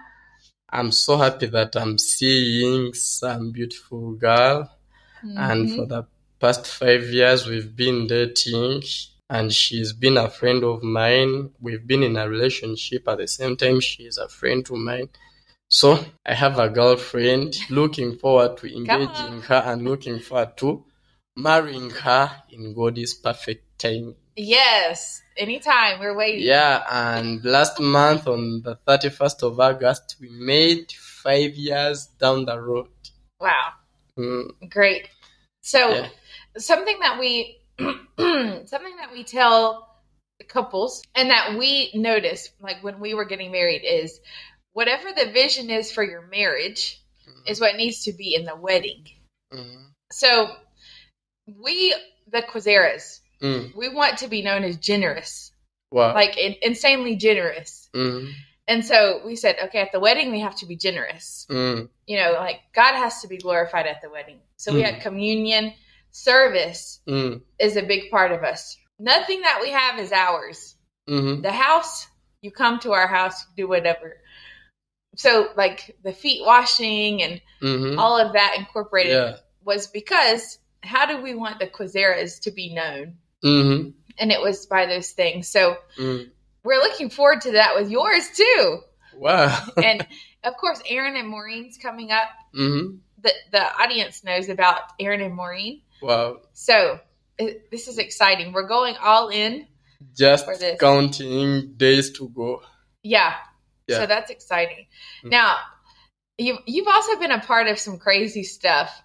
I'm 0.72 0.92
so 0.92 1.18
happy 1.18 1.48
that 1.48 1.76
I'm 1.76 1.98
seeing 1.98 2.94
some 2.94 3.52
beautiful 3.52 4.14
girl. 4.14 4.70
And 5.24 5.68
Mm-hmm. 5.68 5.76
for 5.76 5.86
the 5.86 6.04
past 6.40 6.66
five 6.68 7.04
years, 7.10 7.46
we've 7.46 7.76
been 7.76 8.08
dating. 8.08 8.84
And 9.30 9.54
she's 9.54 9.94
been 9.94 10.18
a 10.18 10.30
friend 10.30 10.64
of 10.64 10.84
mine. 10.84 11.52
We've 11.62 11.86
been 11.86 12.04
in 12.04 12.18
a 12.18 12.28
relationship 12.28 13.08
at 13.08 13.20
the 13.20 13.28
same 13.28 13.56
time. 13.56 13.80
She's 13.80 14.18
a 14.18 14.28
friend 14.28 14.66
to 14.66 14.76
mine. 14.76 15.10
So 15.70 16.04
I 16.26 16.34
have 16.34 16.60
a 16.60 16.70
girlfriend. 16.70 17.58
Looking 17.70 18.18
forward 18.18 18.58
to 18.58 18.68
engaging 18.76 19.42
her 19.44 19.64
and 19.66 19.84
looking 19.86 20.20
forward 20.20 20.58
to 20.58 20.84
marrying 21.38 21.90
her 21.92 22.30
in 22.50 22.74
God's 22.74 23.14
perfect 23.14 23.80
time. 23.80 24.16
yes, 24.36 25.21
anytime 25.42 26.00
we're 26.00 26.16
waiting. 26.16 26.46
Yeah, 26.46 26.84
and 26.90 27.44
last 27.44 27.80
month 27.80 28.28
on 28.28 28.62
the 28.62 28.78
31st 28.88 29.44
of 29.44 29.60
August, 29.60 30.18
we 30.22 30.30
made 30.30 30.92
five 30.92 31.56
years 31.56 32.08
down 32.20 32.46
the 32.46 32.60
road. 32.60 32.88
Wow, 33.40 33.74
Mm, 34.18 34.70
great. 34.70 35.10
So 35.62 35.90
yeah. 35.90 36.08
something 36.58 37.00
that 37.00 37.20
we 37.20 37.58
something 37.80 38.96
that 38.98 39.12
we 39.14 39.24
tell 39.24 39.88
couples 40.48 41.04
and 41.16 41.30
that 41.30 41.58
we 41.58 41.92
notice 41.94 42.50
like 42.60 42.84
when 42.84 43.00
we 43.00 43.14
were 43.14 43.26
getting 43.26 43.52
married 43.52 43.84
is 43.86 44.20
whatever 44.74 45.10
the 45.16 45.32
vision 45.32 45.70
is 45.70 45.92
for 45.92 46.04
your 46.04 46.22
marriage 46.28 47.00
is 47.48 47.62
what 47.62 47.76
needs 47.76 48.04
to 48.04 48.14
be 48.14 48.36
in 48.36 48.46
the 48.46 48.56
wedding. 48.56 49.06
Mhm. 49.54 49.88
So 50.12 50.56
we 51.48 51.96
the 52.32 52.42
Kwizeras, 52.42 53.21
Mm, 53.42 53.76
we 53.76 53.90
want 53.90 54.20
to 54.20 54.28
be 54.28 54.42
known 54.42 54.64
as 54.64 54.78
generous, 54.78 55.52
wow. 55.92 56.14
like 56.14 56.38
in, 56.38 56.56
insanely 56.62 57.16
generous. 57.16 57.90
Mm, 57.96 58.32
And 58.68 58.86
so 58.86 59.22
we 59.26 59.36
said, 59.36 59.56
okay, 59.66 59.80
at 59.82 59.92
the 59.92 60.00
wedding 60.00 60.32
we 60.32 60.40
have 60.42 60.56
to 60.58 60.66
be 60.66 60.76
generous. 60.76 61.48
mm, 61.50 61.90
You 62.08 62.18
know, 62.18 62.34
like 62.34 62.60
God 62.74 62.94
has 62.96 63.22
to 63.22 63.28
be 63.28 63.38
glorified 63.38 63.88
at 63.88 64.02
the 64.02 64.10
wedding. 64.10 64.40
So 64.58 64.74
we 64.74 64.82
Mm. 64.82 64.86
had 64.94 65.02
communion, 65.02 65.74
service 66.12 67.00
mm, 67.08 67.42
is 67.60 67.78
a 67.78 67.82
big 67.84 68.12
part 68.12 68.32
of 68.32 68.44
us. 68.44 68.78
Nothing 69.00 69.42
that 69.42 69.60
we 69.62 69.70
have 69.72 70.00
is 70.00 70.12
ours. 70.12 70.76
mhm, 71.10 71.42
The 71.42 71.52
house, 71.52 72.08
you 72.42 72.52
come 72.52 72.80
to 72.80 72.92
our 72.94 73.08
house, 73.08 73.44
do 73.58 73.68
whatever. 73.68 74.18
So 75.16 75.50
like 75.58 75.98
the 76.04 76.14
feet 76.14 76.46
washing 76.46 77.22
and 77.24 77.42
mhm. 77.62 77.98
all 77.98 78.18
of 78.18 78.34
that 78.34 78.56
incorporated 78.58 79.14
Yeah. 79.14 79.38
was 79.64 79.88
because 79.88 80.60
how 80.84 81.06
do 81.06 81.22
we 81.22 81.36
want 81.36 81.60
the 81.60 81.68
Kwizeras 81.68 82.42
to 82.42 82.52
be 82.52 82.74
known? 82.74 83.18
Mhm, 83.44 83.94
And 84.18 84.32
it 84.32 84.42
was 84.42 84.66
by 84.66 84.86
those 84.86 85.12
things. 85.12 85.48
So 85.48 85.78
mm. 85.98 86.30
we're 86.64 86.82
looking 86.82 87.10
forward 87.10 87.42
to 87.42 87.52
that 87.54 87.76
with 87.76 87.90
yours 87.90 88.30
too. 88.36 88.80
Wow. 89.16 89.68
And 89.84 90.06
of 90.44 90.58
course, 90.58 90.82
Aaron 90.88 91.16
and 91.16 91.28
Maureen's 91.28 91.78
coming 91.78 92.12
up. 92.12 92.30
Mhm. 92.56 93.00
The, 93.22 93.34
the 93.52 93.82
audience 93.82 94.24
knows 94.24 94.50
about 94.50 94.80
Aaron 95.00 95.22
and 95.22 95.36
Maureen. 95.36 95.82
Wow. 96.02 96.42
So 96.54 97.00
it, 97.38 97.70
this 97.72 97.88
is 97.88 97.98
exciting. 97.98 98.52
We're 98.52 98.68
going 98.68 98.96
all 98.98 99.30
in. 99.30 99.68
Just 100.16 100.48
counting 100.80 101.74
days 101.78 102.12
to 102.14 102.28
go. 102.30 102.64
Yeah. 103.04 103.36
Yeah. 103.88 103.98
So 103.98 104.06
that's 104.08 104.32
exciting. 104.32 104.88
Mm. 105.24 105.32
Now, 105.32 105.58
you 106.38 106.58
you've 106.66 106.88
also 106.88 107.20
been 107.20 107.32
a 107.32 107.40
part 107.40 107.68
of 107.68 107.78
some 107.78 107.98
crazy 108.00 108.44
stuff. 108.44 109.02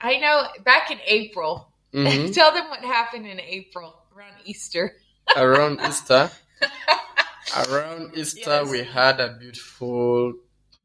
I 0.00 0.18
know 0.18 0.46
back 0.64 0.90
in 0.90 0.98
April. 1.06 1.72
Mhm. 1.92 2.32
Tell 2.38 2.52
them 2.52 2.68
what 2.68 2.80
happened 2.80 3.26
in 3.26 3.40
April 3.40 3.94
around 4.14 4.34
Easter. 4.44 4.96
Around 5.36 5.80
Easter. 5.88 6.30
Around 7.56 8.12
Easter, 8.16 8.40
Yes. 8.62 8.70
we 8.70 8.82
had 8.84 9.20
a 9.20 9.30
beautiful 9.38 10.34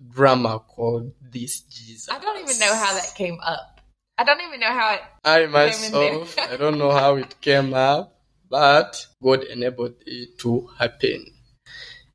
drama 0.09 0.59
called 0.59 1.11
This 1.21 1.59
Jesus. 1.61 2.09
I 2.09 2.19
don't 2.19 2.39
even 2.39 2.57
know 2.59 2.73
how 2.73 2.93
that 2.93 3.13
came 3.15 3.37
up. 3.43 3.81
I 4.17 4.23
don't 4.23 4.39
even 4.41 4.59
know 4.59 4.71
how 4.71 4.93
it. 4.93 5.01
I 5.25 5.45
myself. 5.47 6.37
I 6.39 6.55
don't 6.55 6.77
know 6.77 6.91
how 6.91 7.15
it 7.17 7.35
came 7.41 7.73
up, 7.73 8.15
but 8.49 9.07
God 9.21 9.43
enabled 9.43 9.95
it 10.05 10.37
to 10.39 10.69
happen. 10.77 11.25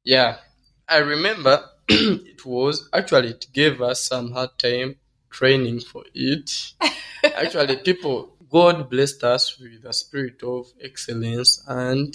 Yeah, 0.05 0.38
I 0.88 0.98
remember 0.98 1.64
it 1.88 2.46
was 2.46 2.88
actually 2.94 3.31
it 3.31 3.46
gave 3.53 3.83
us 3.83 4.01
some 4.03 4.33
hard 4.33 4.59
time 4.59 4.96
training 5.29 5.81
for 5.81 6.05
it. 6.14 6.72
actually, 7.37 7.77
people, 7.77 8.35
God 8.51 8.89
blessed 8.91 9.25
us 9.25 9.59
with 9.59 9.85
a 9.85 9.93
spirit 9.93 10.43
of 10.43 10.67
excellence 10.83 11.63
and 11.67 12.15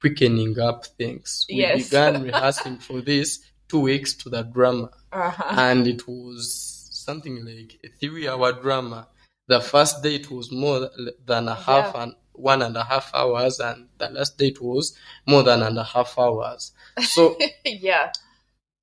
quickening 0.00 0.58
up 0.58 0.84
things. 0.86 1.46
We 1.48 1.56
Yes. 1.56 1.84
began 1.84 2.22
rehearsing 2.28 2.78
for 2.78 3.00
this 3.00 3.40
two 3.68 3.80
weeks 3.80 4.14
to 4.14 4.28
the 4.28 4.42
drama 4.42 4.90
Uh-huh. 5.12 5.54
and 5.58 5.86
it 5.86 6.06
was 6.06 6.88
something 6.92 7.44
like 7.44 7.78
a 7.84 7.88
three-hour 8.00 8.60
drama. 8.60 9.08
The 9.48 9.60
first 9.60 10.02
day 10.02 10.16
it 10.16 10.30
was 10.30 10.50
more 10.52 10.90
than 11.24 11.48
a 11.48 11.54
half 11.54 11.92
Yeah. 11.94 12.02
and 12.02 12.14
one 12.34 12.62
and 12.62 12.76
a 12.76 12.82
half 12.84 13.10
hours, 13.14 13.60
and 13.60 13.88
the 13.98 14.08
last 14.08 14.38
day 14.38 14.48
it 14.48 14.60
was 14.62 14.96
more 15.26 15.42
than 15.42 15.62
and 15.62 15.76
a 15.78 15.84
half 15.84 16.18
hours. 16.18 16.72
So 17.00 17.36
yeah. 17.64 18.10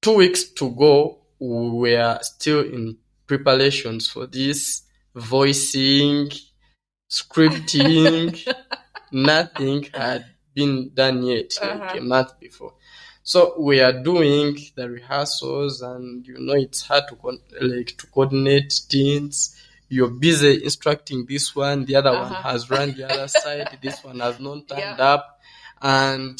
two 0.01 0.15
weeks 0.17 0.43
to 0.59 0.69
go, 0.69 1.19
we 1.39 1.69
were 1.95 2.19
still 2.21 2.59
in 2.61 2.97
preparations 3.25 4.07
for 4.07 4.27
this 4.27 4.83
voicing, 5.15 6.29
scripting. 7.09 8.47
Nothing 9.11 9.87
had 9.93 10.25
been 10.53 10.91
done 10.93 11.23
yet, 11.23 11.53
Uh-huh. 11.61 11.97
a 11.97 12.01
month 12.01 12.39
before. 12.39 12.73
So 13.23 13.59
we 13.59 13.79
are 13.81 13.93
doing 14.03 14.57
the 14.75 14.89
rehearsals, 14.89 15.81
and 15.81 16.25
you 16.25 16.37
know 16.39 16.53
it's 16.53 16.83
hard 16.83 17.03
to 17.09 17.15
con- 17.15 17.39
like 17.61 17.95
to 17.97 18.07
coordinate 18.07 18.71
things. 18.89 19.55
You're 19.87 20.09
busy 20.09 20.63
instructing 20.63 21.25
this 21.27 21.55
one, 21.55 21.85
the 21.85 21.95
other 21.95 22.11
one 22.11 22.31
Uh-huh. 22.31 22.49
has 22.51 22.69
run 22.69 22.93
the 22.93 23.11
other 23.11 23.27
side, 23.27 23.79
this 23.81 24.03
one 24.03 24.19
has 24.19 24.39
not 24.39 24.67
turned 24.69 24.79
Yeah. 24.99 25.13
up, 25.15 25.39
and 25.81 26.39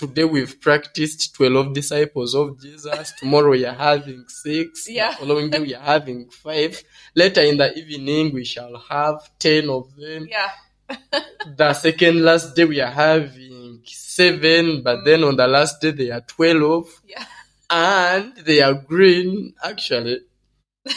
today 0.00 0.24
we've 0.24 0.58
practiced 0.62 1.34
12 1.34 1.74
disciples 1.74 2.34
of 2.34 2.58
Jesus. 2.58 3.12
Tomorrow 3.18 3.50
we 3.50 3.66
are 3.66 3.74
having 3.74 4.24
six. 4.28 4.88
Yeah. 4.88 5.10
The 5.10 5.16
following 5.18 5.50
day 5.50 5.60
we 5.60 5.74
are 5.74 5.84
having 5.94 6.30
five. 6.30 6.82
Later 7.14 7.42
in 7.42 7.58
the 7.58 7.68
evening 7.76 8.32
we 8.32 8.44
shall 8.44 8.78
have 8.88 9.18
10 9.38 9.68
of 9.68 9.94
them. 9.96 10.26
Yeah. 10.26 10.50
The 11.56 11.74
second 11.74 12.24
last 12.24 12.56
day 12.56 12.64
we 12.64 12.80
are 12.80 12.90
having 12.90 13.82
seven, 13.84 14.82
but 14.82 15.00
mm. 15.00 15.04
then 15.04 15.24
on 15.24 15.36
the 15.36 15.46
last 15.46 15.82
day 15.82 15.90
they 15.90 16.10
are 16.10 16.22
12 16.22 17.02
Yeah. 17.06 17.24
and 17.68 18.34
they 18.36 18.62
are 18.62 18.72
green. 18.74 19.52
Actually, 19.62 20.20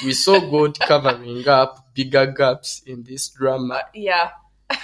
we 0.06 0.14
saw 0.14 0.40
God 0.40 0.80
covering 0.92 1.46
up 1.48 1.94
bigger 1.94 2.28
gaps 2.28 2.82
in 2.86 3.04
this 3.04 3.28
drama 3.30 3.76
uh, 3.76 3.82
Yeah. 3.94 4.30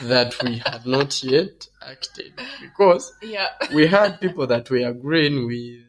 That 0.02 0.36
we 0.44 0.58
had 0.60 0.86
not 0.86 1.24
yet 1.24 1.68
acted 1.86 2.34
because 2.62 3.12
Yeah. 3.22 3.50
we 3.74 3.88
had 3.88 4.20
people 4.22 4.48
that 4.48 4.70
were 4.70 4.88
agreeing 4.88 5.48
with 5.48 5.86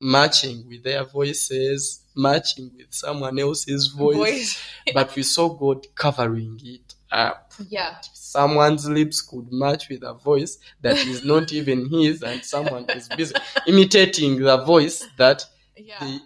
matching 0.00 0.64
with 0.68 0.84
their 0.84 1.04
voices, 1.04 2.04
matching 2.14 2.70
with 2.76 2.86
someone 2.92 3.38
else's 3.38 3.88
voice, 3.88 4.16
Voice. 4.16 4.62
but 4.94 5.14
we 5.16 5.22
saw 5.24 5.48
God 5.48 5.86
covering 5.94 6.60
it 6.62 6.94
up. 7.10 7.52
Yeah. 7.68 7.96
Someone's 8.12 8.88
lips 8.88 9.22
could 9.22 9.50
match 9.50 9.88
with 9.88 10.02
a 10.04 10.14
voice 10.14 10.58
that 10.82 10.96
is 10.98 11.24
not 11.24 11.52
even 11.58 11.88
his, 11.90 12.22
and 12.22 12.44
someone 12.44 12.86
is 12.90 13.08
busy 13.08 13.34
imitating 13.66 14.38
the 14.40 14.58
voice 14.58 15.04
that 15.16 15.44
Yeah. 15.76 15.96
they 16.00 16.18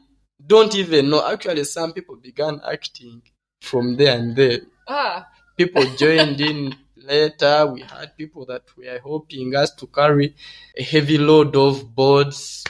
don't 0.47 0.75
even 0.75 1.09
know. 1.09 1.27
Actually, 1.27 1.65
some 1.65 1.93
people 1.93 2.17
began 2.17 2.61
acting 2.71 3.23
from 3.61 3.97
there 3.97 4.19
and 4.19 4.37
there 4.37 4.61
Ah. 4.89 5.27
people 5.57 5.85
joined 5.97 6.41
in 6.41 6.75
later. 7.03 7.67
We 7.67 7.83
had 7.83 8.17
people 8.17 8.47
that 8.47 8.63
were 8.77 8.99
helping 9.03 9.55
us 9.55 9.71
to 9.77 9.87
carry 9.87 10.35
a 10.77 10.83
heavy 10.83 11.19
load 11.19 11.57
of 11.57 11.95
boards, 11.95 12.65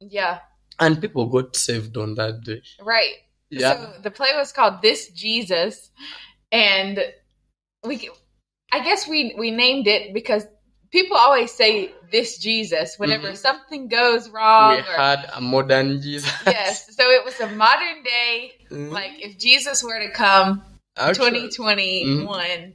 Yeah. 0.00 0.40
and 0.78 1.00
people 1.00 1.26
got 1.26 1.56
saved 1.56 1.96
on 1.96 2.14
that 2.16 2.42
day. 2.44 2.62
Right. 2.80 3.14
Yeah. 3.50 3.74
So 3.76 4.00
the 4.02 4.10
play 4.10 4.32
was 4.36 4.52
called 4.52 4.82
This 4.82 5.08
Jesus, 5.10 5.90
and 6.52 6.98
we, 7.84 8.10
I 8.72 8.80
guess 8.84 9.08
we 9.08 9.34
we 9.38 9.50
named 9.50 9.86
it 9.86 10.12
because 10.12 10.44
people 10.90 11.16
always 11.16 11.52
say 11.52 11.92
this 12.12 12.38
Jesus 12.38 12.96
whenever 12.98 13.28
Mhm. 13.32 13.36
something 13.36 13.88
goes 13.88 14.28
wrong. 14.30 14.76
we 14.76 14.80
or, 14.80 14.82
had 14.96 15.30
a 15.34 15.40
modern 15.40 16.00
Jesus. 16.00 16.30
yes, 16.46 16.94
so 16.96 17.08
it 17.10 17.24
was 17.24 17.38
a 17.40 17.48
modern 17.48 18.02
day. 18.02 18.52
Mm. 18.70 18.90
Like 18.92 19.12
if 19.20 19.38
Jesus 19.38 19.82
were 19.82 19.98
to 19.98 20.10
come, 20.12 20.62
Actually- 20.96 21.48
2021, 21.52 22.74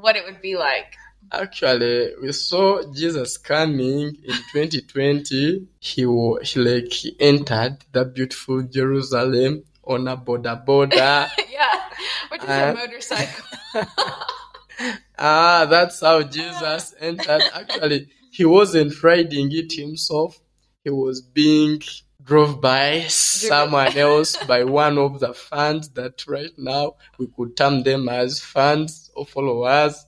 what 0.00 0.16
it 0.16 0.24
would 0.24 0.40
be 0.40 0.56
like. 0.56 0.96
Actually, 1.32 2.12
we 2.20 2.32
saw 2.32 2.82
Jesus 2.92 3.38
coming 3.38 4.16
in 4.22 4.34
2020. 4.52 5.66
He, 5.80 6.02
he 6.02 6.06
like 6.06 6.92
he 6.92 7.16
entered 7.18 7.78
the 7.92 8.04
beautiful 8.04 8.62
Jerusalem 8.62 9.64
on 9.84 10.06
a 10.08 10.16
boda 10.16 10.64
boda. 10.64 11.28
yeah, 11.52 11.80
which 12.28 12.42
is 12.42 12.48
a 12.48 12.74
motorcycle. 12.74 13.44
ah, 15.18 15.66
that's 15.68 16.00
how 16.00 16.22
Jesus 16.22 16.94
entered. 17.00 17.42
Actually, 17.54 18.08
he 18.30 18.44
wasn't 18.44 19.02
riding 19.02 19.50
it 19.52 19.72
himself. 19.72 20.40
He 20.84 20.90
was 20.90 21.22
being 21.22 21.80
drove 22.22 22.60
by 22.60 23.02
someone 23.08 23.96
else, 23.96 24.36
by 24.46 24.64
one 24.64 24.98
of 24.98 25.20
the 25.20 25.34
fans 25.34 25.90
that 25.90 26.26
right 26.26 26.52
now 26.56 26.94
we 27.18 27.28
could 27.36 27.56
term 27.56 27.82
them 27.82 28.08
as 28.08 28.40
fans 28.40 29.03
or 29.16 29.26
followers. 29.26 30.04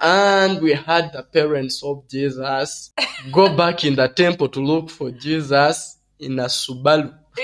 and 0.00 0.60
we 0.62 0.72
had 0.72 1.12
the 1.12 1.22
parents 1.22 1.82
of 1.82 2.08
Jesus 2.08 2.90
go 3.32 3.54
back 3.56 3.84
in 3.84 3.94
the 3.96 4.08
temple 4.08 4.48
to 4.48 4.60
look 4.60 4.90
for 4.90 5.10
Jesus 5.10 5.98
in 6.18 6.38
a 6.38 6.44
Subaru 6.46 7.14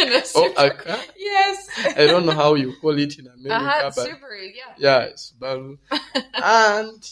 In 0.00 0.12
a 0.12 0.16
or 0.16 0.24
super- 0.24 0.52
a 0.64 0.70
car. 0.74 0.98
yes. 1.16 1.68
I 1.96 2.06
don't 2.06 2.26
know 2.26 2.32
how 2.32 2.54
you 2.54 2.74
call 2.80 2.98
it 2.98 3.16
in 3.18 3.26
America, 3.28 3.54
Uh-huh, 3.54 3.90
but 3.94 4.08
Subaru, 4.08 4.50
yeah. 4.54 4.74
yeah, 4.78 5.08
Subaru. 5.14 5.78
and 6.34 7.08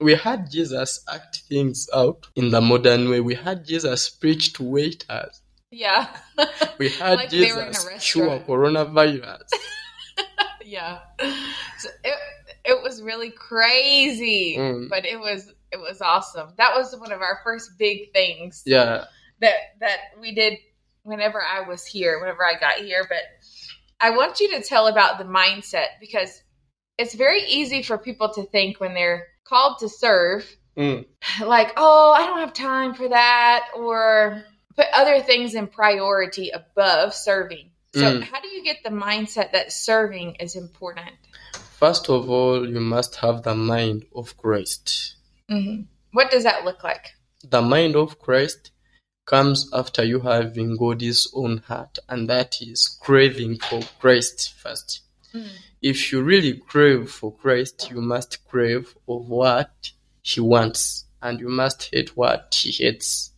we 0.00 0.14
had 0.14 0.48
Jesus 0.50 1.02
act 1.12 1.42
things 1.48 1.88
out 1.92 2.28
in 2.36 2.50
the 2.50 2.60
modern 2.60 3.08
way. 3.10 3.20
We 3.20 3.34
had 3.34 3.64
Jesus 3.64 4.08
preach 4.08 4.52
to 4.54 4.62
waiters. 4.62 5.40
Yeah. 5.72 6.06
We 6.78 6.90
had 6.90 7.16
Like 7.18 7.30
they 7.30 7.52
were 7.52 7.62
in 7.62 7.68
a 7.68 7.72
Jesus 7.72 8.12
cure 8.12 8.38
coronavirus. 8.40 9.48
yeah. 10.64 10.98
So 11.78 11.88
it, 12.04 12.18
it 12.68 12.82
was 12.82 13.02
really 13.02 13.30
crazy, 13.30 14.56
Mm. 14.58 14.88
but 14.88 15.04
it 15.06 15.18
was 15.18 15.52
it 15.72 15.78
was 15.78 16.00
awesome. 16.00 16.50
That 16.56 16.74
was 16.76 16.94
one 16.96 17.12
of 17.12 17.20
our 17.20 17.40
first 17.44 17.72
big 17.78 18.12
things 18.12 18.62
yeah. 18.64 19.04
that 19.40 19.54
that 19.80 19.98
we 20.20 20.34
did 20.34 20.58
whenever 21.02 21.42
I 21.42 21.66
was 21.68 21.84
here, 21.86 22.20
whenever 22.20 22.44
I 22.44 22.58
got 22.58 22.76
here. 22.76 23.04
But 23.08 23.22
I 24.00 24.10
want 24.10 24.40
you 24.40 24.50
to 24.52 24.62
tell 24.62 24.86
about 24.86 25.18
the 25.18 25.24
mindset 25.24 25.88
because 26.00 26.42
it's 26.98 27.14
very 27.14 27.42
easy 27.42 27.82
for 27.82 27.98
people 27.98 28.32
to 28.34 28.44
think 28.44 28.80
when 28.80 28.94
they're 28.94 29.26
called 29.44 29.78
to 29.80 29.88
serve, 29.88 30.44
Mm. 30.76 31.06
like, 31.44 31.72
oh, 31.76 32.12
I 32.12 32.26
don't 32.26 32.38
have 32.40 32.52
time 32.54 32.94
for 32.94 33.08
that, 33.08 33.68
or 33.76 34.44
put 34.76 34.86
other 34.94 35.20
things 35.22 35.54
in 35.54 35.66
priority 35.66 36.50
above 36.50 37.14
serving. 37.14 37.70
So, 37.94 38.02
Mm. 38.02 38.22
how 38.22 38.40
do 38.40 38.48
you 38.48 38.62
get 38.62 38.76
the 38.84 38.90
mindset 38.90 39.52
that 39.52 39.72
serving 39.72 40.36
is 40.36 40.54
important? 40.56 41.16
First 41.78 42.10
of 42.10 42.28
all, 42.28 42.68
you 42.68 42.80
must 42.80 43.14
have 43.16 43.44
the 43.44 43.54
mind 43.54 44.04
of 44.12 44.36
Christ. 44.36 45.14
hmm 45.48 45.82
What 46.10 46.28
does 46.28 46.42
that 46.42 46.64
look 46.64 46.82
like? 46.82 47.14
The 47.44 47.62
mind 47.62 47.94
of 47.94 48.18
Christ 48.18 48.72
comes 49.26 49.70
after 49.72 50.02
you 50.02 50.18
having 50.18 50.76
God's 50.76 51.30
own 51.32 51.58
heart, 51.58 52.00
and 52.08 52.28
that 52.28 52.60
is 52.60 52.88
craving 53.00 53.60
for 53.60 53.80
Christ 54.00 54.54
first. 54.54 55.02
Mm. 55.32 55.50
If 55.80 56.10
you 56.10 56.20
really 56.20 56.54
crave 56.54 57.12
for 57.12 57.32
Christ, 57.32 57.88
you 57.92 58.00
must 58.00 58.44
crave 58.48 58.96
of 59.08 59.28
what 59.28 59.92
He 60.22 60.40
wants, 60.40 61.04
and 61.22 61.38
you 61.38 61.48
must 61.48 61.90
hate 61.92 62.16
what 62.16 62.58
He 62.60 62.72
hates. 62.72 63.30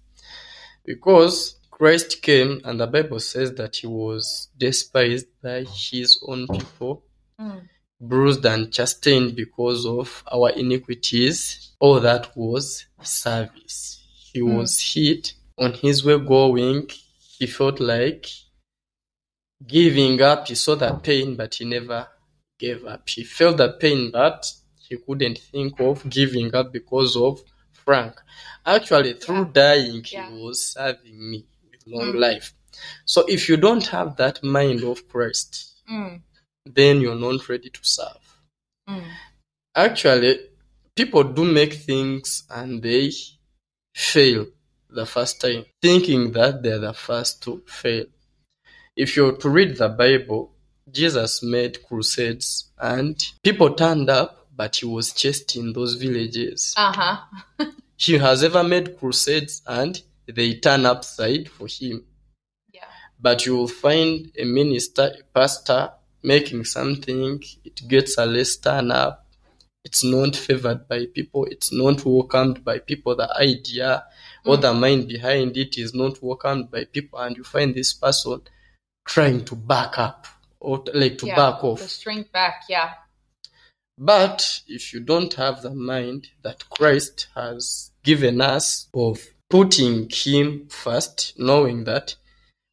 Because 0.86 1.56
Christ 1.70 2.22
came, 2.22 2.62
and 2.64 2.80
the 2.80 2.86
Bible 2.86 3.20
says 3.20 3.52
that 3.56 3.76
He 3.76 3.86
was 3.86 4.48
despised 4.56 5.26
by 5.42 5.64
His 5.64 6.18
own 6.26 6.46
people 6.48 7.04
Mm. 7.40 7.69
Bruised 8.00 8.44
and 8.46 8.72
chastened 8.72 9.36
because 9.36 9.84
of 9.86 10.22
our 10.32 10.50
iniquities. 10.50 11.70
All 11.80 12.00
that 12.00 12.36
was 12.36 12.86
service. 13.02 14.02
He 14.32 14.40
Mm. 14.40 14.56
was 14.56 14.80
hit 14.80 15.34
on 15.58 15.72
his 15.74 16.04
way 16.04 16.18
going. 16.18 16.88
He 17.38 17.46
felt 17.46 17.80
like 17.80 18.26
giving 19.66 20.20
up. 20.22 20.48
He 20.48 20.54
saw 20.54 20.74
the 20.76 20.92
pain, 20.94 21.36
but 21.36 21.54
he 21.54 21.64
never 21.64 22.08
gave 22.58 22.84
up. 22.86 23.08
He 23.08 23.24
felt 23.24 23.56
the 23.58 23.72
pain, 23.72 24.10
but 24.10 24.46
he 24.88 24.96
couldn't 24.96 25.38
think 25.38 25.78
of 25.80 26.08
giving 26.08 26.54
up 26.54 26.72
because 26.72 27.16
of 27.16 27.42
Frank. 27.72 28.14
Actually, 28.64 29.14
through 29.14 29.46
dying, 29.52 30.02
he 30.04 30.18
was 30.42 30.72
serving 30.72 31.30
me 31.30 31.46
with 31.70 31.82
long 31.86 32.12
Mm. 32.12 32.20
life. 32.20 32.54
So 33.04 33.24
if 33.26 33.48
you 33.48 33.56
don't 33.56 33.86
have 33.88 34.16
that 34.16 34.42
mind 34.42 34.82
of 34.84 35.08
Christ, 35.08 35.66
Mm. 35.90 36.22
Then 36.66 37.00
you're 37.00 37.14
not 37.14 37.48
ready 37.48 37.70
to 37.70 37.80
serve. 37.82 38.38
Mm. 38.88 39.04
Actually, 39.74 40.38
people 40.96 41.24
do 41.24 41.44
make 41.44 41.74
things 41.74 42.44
and 42.50 42.82
they 42.82 43.12
fail 43.94 44.46
the 44.88 45.06
first 45.06 45.40
time, 45.40 45.64
thinking 45.80 46.32
that 46.32 46.62
they're 46.62 46.78
the 46.78 46.92
first 46.92 47.42
to 47.44 47.62
fail. 47.66 48.06
If 48.96 49.16
you're 49.16 49.36
to 49.36 49.48
read 49.48 49.76
the 49.76 49.88
Bible, 49.88 50.52
Jesus 50.90 51.42
made 51.42 51.84
crusades 51.84 52.70
and 52.78 53.16
people 53.42 53.74
turned 53.74 54.10
up, 54.10 54.48
but 54.54 54.76
he 54.76 54.86
was 54.86 55.12
chased 55.12 55.56
in 55.56 55.72
those 55.72 55.94
villages. 55.94 56.74
Uh 56.76 56.92
huh. 56.92 57.66
He 57.96 58.16
has 58.16 58.42
ever 58.42 58.64
made 58.64 58.98
crusades 58.98 59.60
and 59.66 60.00
they 60.26 60.54
turn 60.54 60.86
upside 60.86 61.50
for 61.50 61.66
him. 61.66 62.04
Yeah. 62.72 62.86
But 63.20 63.44
you 63.44 63.54
will 63.56 63.68
find 63.68 64.32
a 64.38 64.44
minister, 64.44 65.12
a 65.20 65.22
pastor 65.34 65.92
making 66.22 66.64
something, 66.64 67.42
it 67.64 67.80
gets 67.88 68.18
a 68.18 68.26
less 68.26 68.56
turn 68.56 68.90
up. 68.90 69.26
It's 69.84 70.04
not 70.04 70.36
favored 70.36 70.86
by 70.88 71.06
people, 71.06 71.46
it's 71.46 71.72
not 71.72 72.04
welcomed 72.04 72.64
by 72.64 72.78
people. 72.80 73.16
The 73.16 73.34
idea 73.36 74.04
or 74.44 74.56
Mm. 74.56 74.60
the 74.62 74.74
mind 74.74 75.08
behind 75.08 75.56
it 75.56 75.78
is 75.78 75.94
not 75.94 76.22
welcomed 76.22 76.70
by 76.70 76.84
people, 76.84 77.18
and 77.18 77.36
you 77.36 77.44
find 77.44 77.74
this 77.74 77.92
person 77.94 78.42
trying 79.06 79.44
to 79.46 79.56
back 79.56 79.98
up 79.98 80.26
or 80.60 80.82
t- 80.84 80.92
like 80.92 81.16
to 81.18 81.26
yeah. 81.26 81.36
back 81.36 81.60
The 81.62 81.66
off. 81.68 81.80
strength 81.88 82.30
back. 82.32 82.64
Yeah. 82.68 82.92
But 83.98 84.60
if 84.66 84.92
you 84.92 85.00
don't 85.00 85.32
have 85.34 85.62
the 85.62 85.70
mind 85.74 86.28
that 86.42 86.68
Christ 86.70 87.28
has 87.34 87.90
given 88.02 88.40
us 88.40 88.88
of 88.94 89.20
putting 89.50 90.08
Him 90.10 90.68
first, 90.68 91.34
knowing 91.38 91.84
that 91.84 92.16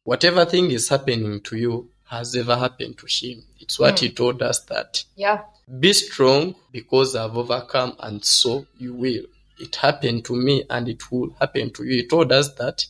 whatever 0.04 0.44
thing 0.44 0.70
is 0.70 0.88
happening 0.88 1.40
to 1.42 1.56
you 1.56 1.90
has 2.08 2.34
ever 2.34 2.56
happened 2.56 2.98
to 2.98 3.06
Him, 3.08 3.44
it's 3.60 3.78
what 3.78 3.96
Mm. 3.96 4.00
He 4.00 4.10
told 4.10 4.42
us 4.42 4.60
that 4.66 5.04
Yeah. 5.16 5.42
be 5.80 5.92
strong 5.92 6.54
because 6.72 7.14
I've 7.16 7.36
overcome, 7.36 7.96
and 8.00 8.24
so 8.24 8.66
you 8.78 8.94
will. 8.94 9.24
It 9.58 9.74
happened 9.76 10.24
to 10.26 10.34
me 10.36 10.64
and 10.70 10.88
it 10.88 11.10
will 11.10 11.34
happen 11.40 11.70
to 11.72 11.84
you. 11.84 12.02
He 12.02 12.06
told 12.06 12.30
us 12.32 12.54
that 12.54 12.86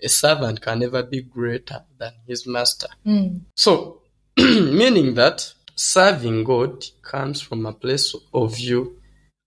a 0.00 0.08
servant 0.08 0.60
can 0.60 0.78
never 0.80 1.02
be 1.02 1.20
greater 1.22 1.84
than 1.98 2.12
his 2.26 2.46
master. 2.46 2.88
Mm. 3.06 3.42
So, 3.56 4.02
meaning 4.36 5.14
that 5.14 5.52
serving 5.74 6.44
God 6.44 6.84
comes 7.02 7.40
from 7.40 7.66
a 7.66 7.72
place 7.72 8.14
of 8.32 8.58
you 8.58 8.98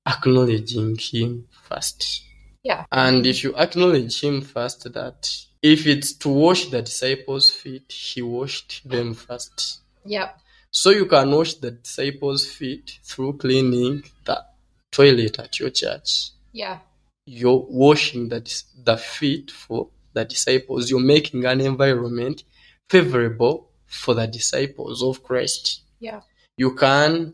acknowledging 0.06 0.98
Him 0.98 1.48
first. 1.68 2.24
Yeah. 2.64 2.86
And 2.92 3.26
if 3.26 3.44
you 3.44 3.56
acknowledge 3.56 4.22
Him 4.22 4.42
first, 4.42 4.92
that 4.94 5.30
if 5.74 5.88
it's 5.88 6.14
to 6.14 6.30
wash 6.30 6.70
the 6.70 6.82
disciples' 6.84 7.50
feet, 7.50 7.92
He 7.92 8.22
washed 8.22 8.88
them 8.88 9.16
first. 9.16 9.80
Yep. 10.06 10.40
So 10.70 10.92
you 10.92 11.08
can 11.08 11.32
wash 11.32 11.56
the 11.56 11.72
disciples' 11.72 12.46
feet 12.46 13.00
through 13.04 13.38
cleaning 13.38 14.04
the 14.26 14.46
toilet 14.92 15.40
at 15.40 15.60
your 15.60 15.72
church. 15.72 16.30
Yeah. 16.52 16.80
You're 17.26 17.66
washing 17.68 18.30
the, 18.30 18.42
the 18.84 18.98
feet 18.98 19.50
for 19.50 19.90
the 20.14 20.26
disciples. 20.26 20.92
You're 20.92 21.00
making 21.00 21.46
an 21.46 21.62
environment 21.62 22.44
favorable 22.88 23.72
for 23.88 24.14
the 24.14 24.28
disciples 24.28 25.02
of 25.02 25.24
Christ. 25.24 25.82
Yeah. 26.00 26.22
You 26.58 26.76
can 26.76 27.34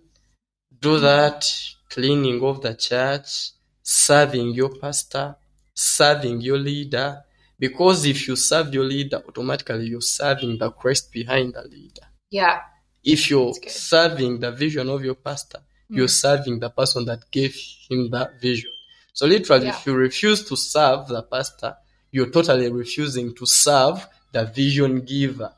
do 0.80 1.00
that 1.00 1.52
cleaning 1.90 2.42
of 2.44 2.62
the 2.62 2.76
church, 2.76 3.52
serving 3.84 4.52
your 4.54 4.70
pastor, 4.80 5.36
serving 5.74 6.40
your 6.40 6.60
leader. 6.60 7.24
Because 7.66 8.06
if 8.14 8.20
you 8.28 8.36
serve 8.36 8.68
your 8.74 8.86
leader, 8.96 9.20
automatically 9.30 9.86
you're 9.92 10.10
serving 10.22 10.54
the 10.58 10.70
Christ 10.82 11.12
behind 11.20 11.48
the 11.58 11.64
leader. 11.76 12.06
Yeah. 12.40 12.56
If 13.04 13.30
you're 13.30 13.54
serving 13.68 14.34
the 14.40 14.52
vision 14.64 14.86
of 14.96 15.00
your 15.08 15.16
pastor, 15.30 15.62
you're 15.96 16.08
Mm. 16.16 16.22
serving 16.26 16.56
the 16.66 16.72
person 16.80 17.02
that 17.10 17.22
gave 17.38 17.54
him 17.90 18.02
that 18.16 18.30
vision. 18.48 18.72
So 19.14 19.24
literally, 19.36 19.66
Yeah. 19.68 19.78
if 19.78 19.86
you 19.88 19.94
refuse 20.08 20.40
to 20.50 20.56
serve 20.74 21.02
the 21.16 21.22
pastor, 21.36 21.72
you're 22.16 22.32
totally 22.38 22.70
refusing 22.84 23.28
to 23.40 23.46
serve 23.46 23.98
the 24.36 24.44
vision 24.62 24.94
giver. 25.14 25.52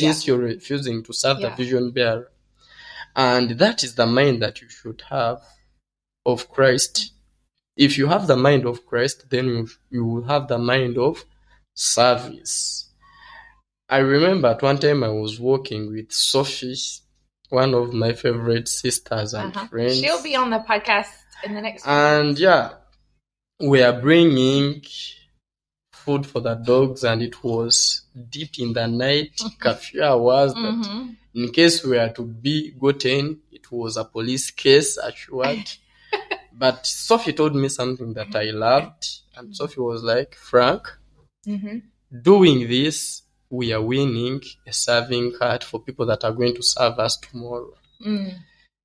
since 0.00 0.18
you're 0.24 0.38
refusing 0.54 1.02
to 1.02 1.12
serve 1.12 1.38
Yeah. 1.40 1.48
the 1.48 1.56
vision 1.62 1.84
bearer. 1.90 2.28
And 3.16 3.46
that 3.62 3.82
is 3.86 3.92
the 4.00 4.06
mind 4.06 4.36
that 4.44 4.54
you 4.62 4.68
should 4.78 5.00
have 5.16 5.38
of 6.24 6.48
Christ. 6.56 6.94
If 7.86 7.98
you 7.98 8.06
have 8.14 8.24
the 8.28 8.36
mind 8.36 8.64
of 8.66 8.76
Christ, 8.90 9.18
then 9.32 9.46
you, 9.54 9.68
you 9.90 10.04
will 10.10 10.26
have 10.32 10.44
the 10.46 10.58
mind 10.72 10.96
of 10.96 11.24
service. 11.74 12.86
I 13.88 13.98
remember 13.98 14.48
at 14.48 14.62
one 14.62 14.78
time 14.78 15.02
I 15.02 15.08
was 15.08 15.40
working 15.40 15.90
with 15.92 16.12
Sophie, 16.12 16.76
one 17.48 17.74
of 17.74 17.92
my 17.92 18.12
favorite 18.12 18.68
sisters 18.68 19.34
and 19.34 19.54
Uh-huh. 19.56 19.66
friends. 19.66 19.98
She'll 19.98 20.22
be 20.22 20.36
on 20.36 20.50
the 20.50 20.60
podcast 20.60 21.08
in 21.42 21.54
the 21.54 21.60
next. 21.60 21.84
And 21.86 22.38
yeah, 22.38 22.74
we 23.60 23.82
are 23.82 24.00
bringing 24.00 24.82
food 25.92 26.24
for 26.26 26.40
the 26.40 26.54
dogs, 26.54 27.04
and 27.04 27.20
it 27.22 27.42
was 27.44 28.02
deep 28.30 28.58
in 28.58 28.72
the 28.72 28.86
night, 28.86 29.40
curfew 29.58 30.02
hours. 30.02 30.54
That 30.54 30.74
Mhm. 30.74 31.16
in 31.34 31.50
case 31.52 31.84
we 31.84 31.98
are 31.98 32.12
to 32.14 32.22
be 32.22 32.70
gotten, 32.72 33.40
it 33.50 33.70
was 33.72 33.96
a 33.96 34.04
police 34.04 34.50
case 34.50 34.96
assured. 34.96 35.70
but 36.52 36.86
Sophie 36.86 37.32
told 37.32 37.54
me 37.54 37.68
something 37.68 38.12
that 38.14 38.34
I 38.34 38.50
loved, 38.50 39.04
and 39.36 39.54
Sophie 39.54 39.80
was 39.80 40.02
like, 40.02 40.34
Frank, 40.36 40.88
Mhm. 41.46 41.82
doing 42.22 42.68
this, 42.68 43.22
we 43.50 43.72
are 43.72 43.82
winning 43.82 44.40
a 44.66 44.72
serving 44.72 45.32
heart 45.40 45.64
for 45.64 45.80
people 45.82 46.06
that 46.06 46.24
are 46.24 46.32
going 46.32 46.54
to 46.54 46.62
serve 46.62 46.98
us 46.98 47.16
tomorrow. 47.16 47.74
Mm. 48.04 48.34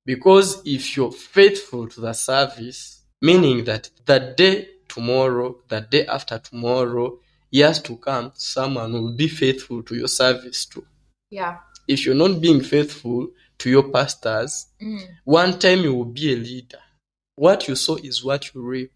Because 0.04 0.62
if 0.64 0.96
you're 0.96 1.12
faithful 1.12 1.88
to 1.88 2.00
the 2.00 2.12
service, 2.12 3.02
meaning 3.22 3.64
that 3.64 3.90
the 4.04 4.34
day 4.36 4.68
tomorrow, 4.88 5.60
the 5.68 5.80
day 5.80 6.06
after 6.06 6.38
tomorrow, 6.38 7.18
years 7.50 7.80
to 7.82 7.96
come, 7.96 8.32
someone 8.34 8.92
will 8.92 9.12
be 9.16 9.28
faithful 9.28 9.82
to 9.82 9.94
your 9.94 10.08
service 10.08 10.64
too. 10.66 10.86
Yeah. 11.30 11.58
If 11.88 12.04
you're 12.04 12.14
not 12.14 12.40
being 12.40 12.62
faithful 12.62 13.28
to 13.58 13.70
your 13.70 13.90
pastors, 13.90 14.66
Mm. 14.80 15.00
one 15.24 15.58
time 15.58 15.82
you 15.82 15.94
will 15.94 16.04
be 16.12 16.32
a 16.32 16.36
leader. 16.36 16.80
What 17.36 17.68
you 17.68 17.76
sow 17.76 17.96
is 17.96 18.24
what 18.24 18.54
you 18.54 18.62
reap. 18.62 18.92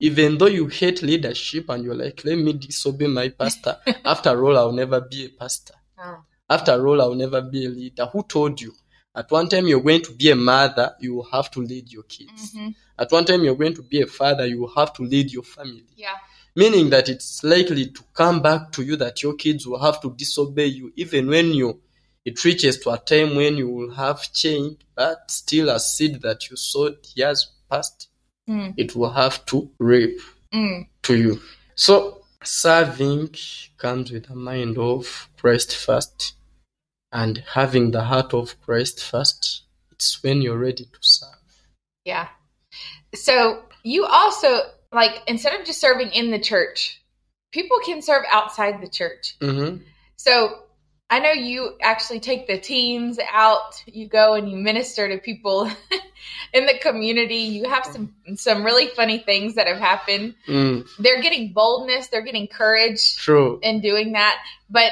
Even 0.00 0.38
though 0.38 0.46
you 0.46 0.66
hate 0.66 1.02
leadership 1.02 1.68
and 1.68 1.84
you're 1.84 1.94
like, 1.94 2.24
let 2.24 2.36
me 2.36 2.52
disobey 2.52 3.06
my 3.06 3.28
pastor, 3.28 3.76
after 4.04 4.44
all, 4.44 4.58
I'll 4.58 4.72
never 4.72 5.00
be 5.00 5.26
a 5.26 5.28
pastor. 5.28 5.74
Oh. 5.98 6.18
After 6.50 6.86
all, 6.86 7.00
I'll 7.00 7.14
never 7.14 7.40
be 7.42 7.66
a 7.66 7.68
leader. 7.68 8.06
Who 8.06 8.22
told 8.24 8.60
you? 8.60 8.72
At 9.16 9.30
one 9.30 9.48
time, 9.48 9.66
you're 9.68 9.80
going 9.80 10.02
to 10.02 10.12
be 10.12 10.30
a 10.30 10.36
mother, 10.36 10.94
you 11.00 11.14
will 11.14 11.28
have 11.30 11.50
to 11.52 11.60
lead 11.60 11.90
your 11.92 12.02
kids. 12.02 12.52
Mhm. 12.54 12.74
At 12.98 13.12
one 13.12 13.24
time, 13.24 13.44
you're 13.44 13.54
going 13.54 13.74
to 13.74 13.82
be 13.82 14.02
a 14.02 14.06
father, 14.06 14.46
you 14.46 14.60
will 14.60 14.74
have 14.74 14.92
to 14.94 15.02
lead 15.04 15.32
your 15.32 15.44
family. 15.44 15.86
Yeah. 15.96 16.16
Meaning 16.56 16.90
that 16.90 17.08
it's 17.08 17.42
likely 17.44 17.86
to 17.86 18.02
come 18.12 18.42
back 18.42 18.72
to 18.72 18.82
you 18.82 18.96
that 18.96 19.22
your 19.22 19.34
kids 19.34 19.66
will 19.66 19.80
have 19.80 20.00
to 20.02 20.12
disobey 20.16 20.66
you, 20.66 20.92
even 20.96 21.28
when 21.28 21.54
you 21.54 21.80
it 22.24 22.42
reaches 22.42 22.78
to 22.78 22.90
a 22.90 22.98
time 22.98 23.36
when 23.36 23.56
you 23.58 23.68
will 23.68 23.90
have 23.94 24.32
changed, 24.32 24.82
but 24.94 25.30
still 25.30 25.68
a 25.68 25.78
seed 25.78 26.22
that 26.22 26.48
you 26.48 26.56
sowed 26.56 26.96
years 27.14 27.50
past, 27.70 28.08
Mm. 28.48 28.74
it 28.76 28.94
will 28.94 29.12
have 29.12 29.44
to 29.46 29.70
reap 29.78 30.20
Mm. 30.52 30.86
to 31.02 31.16
you. 31.16 31.40
So 31.74 32.22
serving 32.42 33.34
comes 33.78 34.10
with 34.12 34.28
a 34.30 34.34
mind 34.34 34.78
of 34.78 35.28
Christ 35.40 35.74
first, 35.76 36.34
and 37.10 37.38
having 37.54 37.90
the 37.90 38.04
heart 38.04 38.34
of 38.34 38.60
Christ 38.60 39.02
first. 39.02 39.62
It's 39.92 40.22
when 40.22 40.42
you're 40.42 40.58
ready 40.58 40.84
to 40.84 40.98
serve. 41.00 41.30
Yeah. 42.04 42.28
So 43.14 43.62
you 43.82 44.04
also 44.04 44.60
like 44.92 45.22
instead 45.26 45.58
of 45.58 45.66
just 45.66 45.80
serving 45.80 46.10
in 46.10 46.30
the 46.30 46.38
church, 46.38 47.00
people 47.52 47.78
can 47.84 48.02
serve 48.02 48.24
outside 48.30 48.80
the 48.82 48.88
church. 48.88 49.36
hmm 49.40 49.76
So 50.16 50.63
I 51.14 51.20
know 51.20 51.30
you 51.30 51.76
actually 51.80 52.18
take 52.18 52.48
the 52.48 52.58
teens 52.58 53.20
out. 53.30 53.80
You 53.86 54.08
go 54.08 54.34
and 54.34 54.50
you 54.50 54.56
minister 54.56 55.06
to 55.06 55.18
people 55.18 55.70
in 56.52 56.66
the 56.66 56.76
community. 56.76 57.36
You 57.36 57.68
have 57.68 57.86
some 57.86 58.16
some 58.34 58.64
really 58.64 58.88
funny 58.88 59.18
things 59.18 59.54
that 59.54 59.68
have 59.68 59.76
happened. 59.76 60.34
Mm, 60.48 60.88
They're 60.98 61.22
getting 61.22 61.52
boldness. 61.52 62.08
They're 62.08 62.24
getting 62.24 62.48
courage 62.48 63.16
true. 63.18 63.60
in 63.62 63.80
doing 63.80 64.14
that. 64.14 64.42
But 64.68 64.90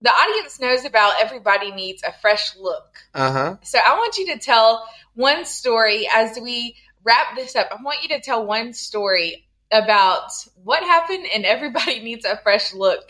the 0.00 0.10
audience 0.10 0.60
knows 0.60 0.84
about 0.84 1.14
everybody 1.20 1.72
needs 1.72 2.04
a 2.04 2.12
fresh 2.12 2.56
look. 2.56 2.98
Uh 3.12 3.32
huh. 3.32 3.56
So 3.62 3.80
I 3.84 3.94
want 3.96 4.18
you 4.18 4.26
to 4.32 4.38
tell 4.38 4.86
one 5.14 5.44
story 5.44 6.08
as 6.14 6.38
we 6.40 6.76
wrap 7.02 7.34
this 7.34 7.56
up. 7.56 7.70
I 7.76 7.82
want 7.82 8.04
you 8.04 8.10
to 8.10 8.20
tell 8.20 8.46
one 8.46 8.72
story 8.72 9.48
about 9.72 10.30
what 10.64 10.82
happened 10.82 11.26
and 11.34 11.44
everybody 11.44 12.00
needs 12.08 12.24
a 12.24 12.36
fresh 12.38 12.74
look. 12.74 13.00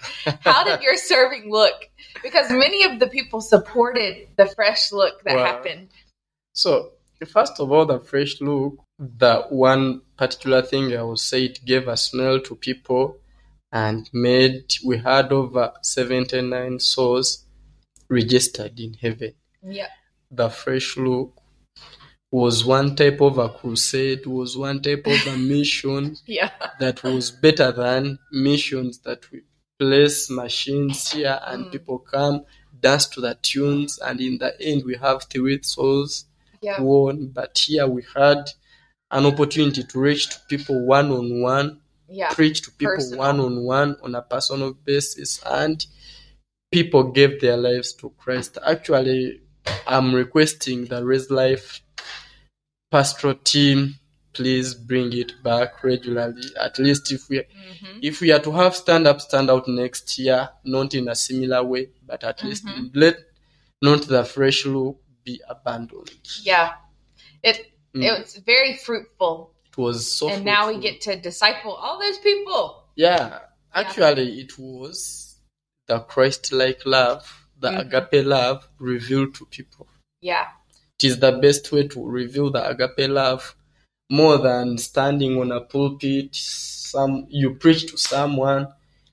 How 0.40 0.64
did 0.64 0.83
your 0.83 0.96
serving 0.96 1.51
look? 1.51 1.75
Because 2.23 2.51
many 2.51 2.85
of 2.85 2.99
the 3.01 3.07
people 3.07 3.40
supported 3.40 4.29
the 4.37 4.46
fresh 4.46 4.92
look 4.92 5.23
that 5.25 5.37
Wow. 5.37 5.44
happened. 5.44 5.88
So, 6.53 6.90
first 7.27 7.59
of 7.61 7.70
all, 7.73 7.87
the 7.87 7.99
fresh 8.01 8.40
look, 8.40 8.85
the 8.99 9.42
one 9.49 10.03
particular 10.16 10.62
thing 10.62 10.94
I 10.96 11.03
would 11.03 11.18
say 11.18 11.44
it 11.44 11.64
gave 11.64 11.88
a 11.88 11.96
smell 11.96 12.40
to 12.40 12.55
people 12.55 13.16
and 13.73 14.11
made, 14.12 14.75
we 14.85 14.99
had 14.99 15.33
over 15.33 15.73
79 15.83 16.81
souls 16.81 17.44
registered 18.09 18.79
in 18.81 18.94
heaven. 18.94 19.35
Yeah. 19.62 19.88
The 20.31 20.51
fresh 20.51 20.96
look 20.96 21.39
was 22.33 22.64
one 22.64 22.95
type 22.95 23.21
of 23.21 23.38
a 23.38 23.49
crusade, 23.49 24.25
was 24.27 24.57
one 24.57 24.81
type 24.81 25.05
of 25.07 25.27
a 25.27 25.37
mission 25.37 26.16
Yeah. 26.27 26.51
that 26.79 27.03
was 27.03 27.31
better 27.31 27.73
than 27.73 28.19
missions 28.31 28.99
that 29.01 29.31
we 29.31 29.43
place 29.79 30.31
machines 30.31 31.11
here 31.12 31.40
and 31.47 31.66
Mm. 31.66 31.73
people 31.73 31.99
come 31.99 32.45
dance 32.81 33.07
to 33.09 33.21
the 33.21 33.35
tunes 33.43 33.99
and 33.99 34.21
in 34.21 34.38
the 34.38 34.59
end 34.61 34.85
we 34.85 34.95
have 34.97 35.25
three 35.25 35.61
souls 35.62 36.27
Yeah. 36.62 36.81
won 36.81 37.29
but 37.29 37.57
here 37.59 37.87
we 37.87 38.05
had 38.14 38.51
an 39.11 39.27
opportunity 39.27 39.83
to 39.83 39.99
reach 39.99 40.29
to 40.31 40.37
people 40.49 40.85
one 40.87 41.11
on 41.11 41.40
one 41.40 41.81
preach 42.33 42.62
to 42.62 42.71
people 42.73 42.95
Personal. 42.97 43.19
one 43.19 43.40
on 43.40 43.64
one 43.64 43.97
on 44.03 44.14
a 44.14 44.23
personal 44.23 44.73
basis 44.75 45.40
and 45.47 45.85
people 46.71 47.05
gave 47.05 47.40
their 47.40 47.57
lives 47.57 47.93
to 47.95 48.11
Christ. 48.19 48.59
Actually, 48.64 49.40
I'm 49.87 50.14
requesting 50.14 50.85
the 50.87 51.05
Raise 51.05 51.31
Life 51.31 51.81
pastoral 52.90 53.35
team 53.35 53.94
please 54.33 54.74
bring 54.74 55.12
it 55.12 55.42
back 55.42 55.83
regularly. 55.83 56.42
At 56.61 56.79
least 56.79 57.11
if 57.12 57.29
we 57.29 57.38
hmm 57.38 57.98
if 58.03 58.20
we 58.22 58.33
are 58.33 58.38
to 58.40 58.53
have 58.53 58.74
stand 58.74 59.07
up, 59.07 59.20
stand 59.20 59.50
out 59.50 59.68
next 59.68 60.18
year, 60.18 60.48
not 60.64 60.94
in 60.94 61.09
a 61.09 61.14
similar 61.14 61.62
way, 61.62 61.90
but 62.07 62.24
at 62.24 62.42
least 62.42 62.64
Mhm. 62.64 62.90
let 62.94 63.16
not 63.83 64.03
the 64.09 64.24
fresh 64.24 64.64
look 64.64 64.98
be 65.24 65.40
abandoned. 65.48 66.11
Yeah. 66.42 66.76
It 67.42 67.72
Mm. 67.94 68.05
it 68.05 68.20
was 68.20 68.37
very 68.37 68.76
fruitful. 68.76 69.53
It 69.68 69.76
was 69.79 70.11
so 70.12 70.29
and 70.31 70.44
now 70.44 70.68
we 70.68 70.79
get 70.79 71.00
to 71.03 71.16
disciple 71.16 71.72
all 71.72 71.98
those 71.98 72.18
people. 72.18 72.85
Yeah, 72.96 73.40
actually, 73.74 74.40
it 74.40 74.59
was 74.59 75.37
the 75.87 76.00
Christ 76.00 76.53
like 76.53 76.87
love, 76.87 77.46
the 77.59 77.68
Mhm. 77.70 77.81
agape 77.81 78.24
love 78.24 78.68
revealed 78.79 79.35
to 79.37 79.46
people. 79.46 79.87
Yeah. 80.20 80.46
It 81.02 81.04
is 81.04 81.18
the 81.18 81.32
best 81.32 81.72
way 81.72 81.88
to 81.88 82.06
reveal 82.06 82.50
the 82.50 82.62
agape 82.68 83.08
love 83.08 83.56
more 84.10 84.36
than 84.36 84.76
standing 84.76 85.40
on 85.40 85.50
a 85.50 85.62
pulpit. 85.62 86.34
Some 86.36 87.26
you 87.30 87.54
preach 87.54 87.90
to 87.90 87.96
someone, 87.96 88.68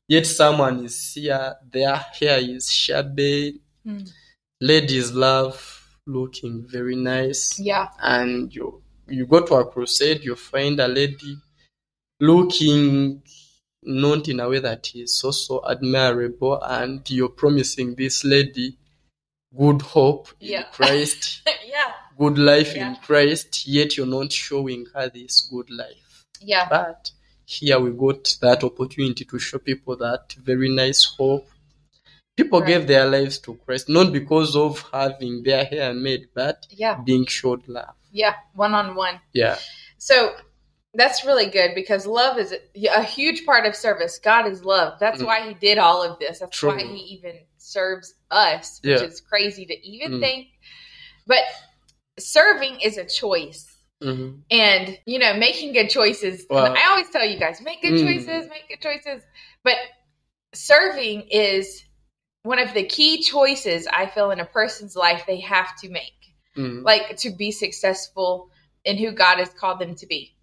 yet 0.09 0.25
someone 0.25 0.83
is 0.83 1.13
here, 1.13 1.55
their 1.71 1.95
hair 1.95 2.39
is 2.39 2.69
shabby, 2.69 3.61
Mm. 3.87 4.11
ladies 4.59 5.13
love 5.13 5.55
looking 6.05 6.67
very 6.67 6.95
nice, 6.97 7.57
Yeah. 7.57 7.87
and 8.01 8.53
you 8.53 8.83
you 9.07 9.25
go 9.25 9.39
to 9.45 9.53
a 9.55 9.65
crusade, 9.71 10.25
you 10.25 10.35
find 10.35 10.81
a 10.81 10.89
lady 10.89 11.37
looking 12.19 13.21
not 13.83 14.27
in 14.27 14.41
a 14.41 14.49
way 14.49 14.59
that 14.59 14.93
is 14.93 15.17
so 15.17 15.31
so 15.31 15.63
admirable, 15.65 16.59
and 16.61 17.09
you're 17.09 17.29
promising 17.29 17.95
this 17.95 18.25
lady 18.25 18.77
good 19.55 19.81
hope 19.81 20.29
in 20.39 20.63
Christ, 20.71 21.41
yeah. 21.65 21.91
good 22.17 22.37
life 22.37 22.75
Yeah. 22.75 22.89
in 22.89 22.95
Christ, 22.97 23.67
yet 23.67 23.97
you're 23.97 24.05
not 24.07 24.31
showing 24.31 24.85
her 24.93 25.09
this 25.09 25.41
good 25.51 25.69
life. 25.69 26.25
Yeah. 26.41 26.67
But 26.69 27.11
here 27.45 27.79
we 27.79 27.91
got 27.91 28.35
that 28.41 28.63
opportunity 28.63 29.25
to 29.25 29.39
show 29.39 29.57
people 29.59 29.95
that 29.97 30.33
very 30.33 30.69
nice 30.69 31.05
hope. 31.17 31.47
People 32.35 32.59
Right. 32.59 32.67
gave 32.67 32.87
their 32.87 33.07
lives 33.09 33.39
to 33.39 33.55
Christ 33.65 33.89
not 33.89 34.11
because 34.11 34.55
of 34.55 34.83
having 34.93 35.43
their 35.43 35.65
hair 35.65 35.93
made, 35.93 36.27
but 36.35 36.67
Yeah. 36.69 37.01
being 37.03 37.25
showed 37.25 37.67
love. 37.67 37.95
Yeah. 38.11 38.35
One 38.53 38.73
on 38.73 38.95
one. 38.95 39.19
Yeah. 39.33 39.57
So 39.97 40.35
that's 40.97 41.23
really 41.23 41.45
good 41.49 41.71
because 41.75 42.05
love 42.07 42.37
is 42.39 42.53
a, 42.75 43.03
huge 43.03 43.45
part 43.45 43.65
of 43.65 43.75
service. 43.75 44.19
God 44.19 44.47
is 44.47 44.65
love. 44.65 44.99
That's 44.99 45.21
Mm. 45.21 45.25
why 45.27 45.47
He 45.47 45.53
did 45.53 45.77
all 45.77 46.03
of 46.03 46.17
this. 46.19 46.39
That's 46.39 46.57
True. 46.57 46.69
why 46.69 46.83
He 46.83 46.97
even 47.15 47.39
serves 47.57 48.15
us, 48.31 48.79
which 48.83 48.99
Yeah. 49.01 49.07
is 49.07 49.21
crazy 49.21 49.65
to 49.67 49.87
even 49.87 50.13
Mm. 50.13 50.19
think. 50.19 50.47
But 51.27 51.43
serving 52.19 52.81
is 52.81 52.97
a 52.97 53.05
choice. 53.05 53.73
hmm 54.01 54.35
And, 54.51 54.97
you 55.05 55.19
know, 55.19 55.33
making 55.33 55.73
good 55.73 55.89
choices. 55.89 56.45
Wow. 56.49 56.73
I 56.73 56.87
always 56.89 57.09
tell 57.09 57.25
you 57.25 57.37
guys, 57.37 57.59
make 57.61 57.81
good 57.81 57.93
Mm. 57.93 58.03
choices, 58.03 58.49
make 58.49 58.67
good 58.69 58.81
choices. 58.81 59.23
But 59.63 59.77
serving 60.53 61.27
is 61.29 61.83
one 62.43 62.59
of 62.59 62.73
the 62.73 62.83
key 62.83 63.21
choices 63.21 63.87
I 63.87 64.05
feel 64.07 64.31
in 64.31 64.39
a 64.39 64.45
person's 64.45 64.95
life 64.95 65.25
they 65.27 65.41
have 65.41 65.75
to 65.81 65.89
make, 65.89 66.33
Mm. 66.55 66.83
like 66.83 67.17
to 67.17 67.29
be 67.31 67.51
successful 67.51 68.49
in 68.85 68.97
who 68.97 69.11
God 69.11 69.39
has 69.39 69.49
called 69.49 69.79
them 69.79 69.95
to 69.95 70.05
be. 70.07 70.36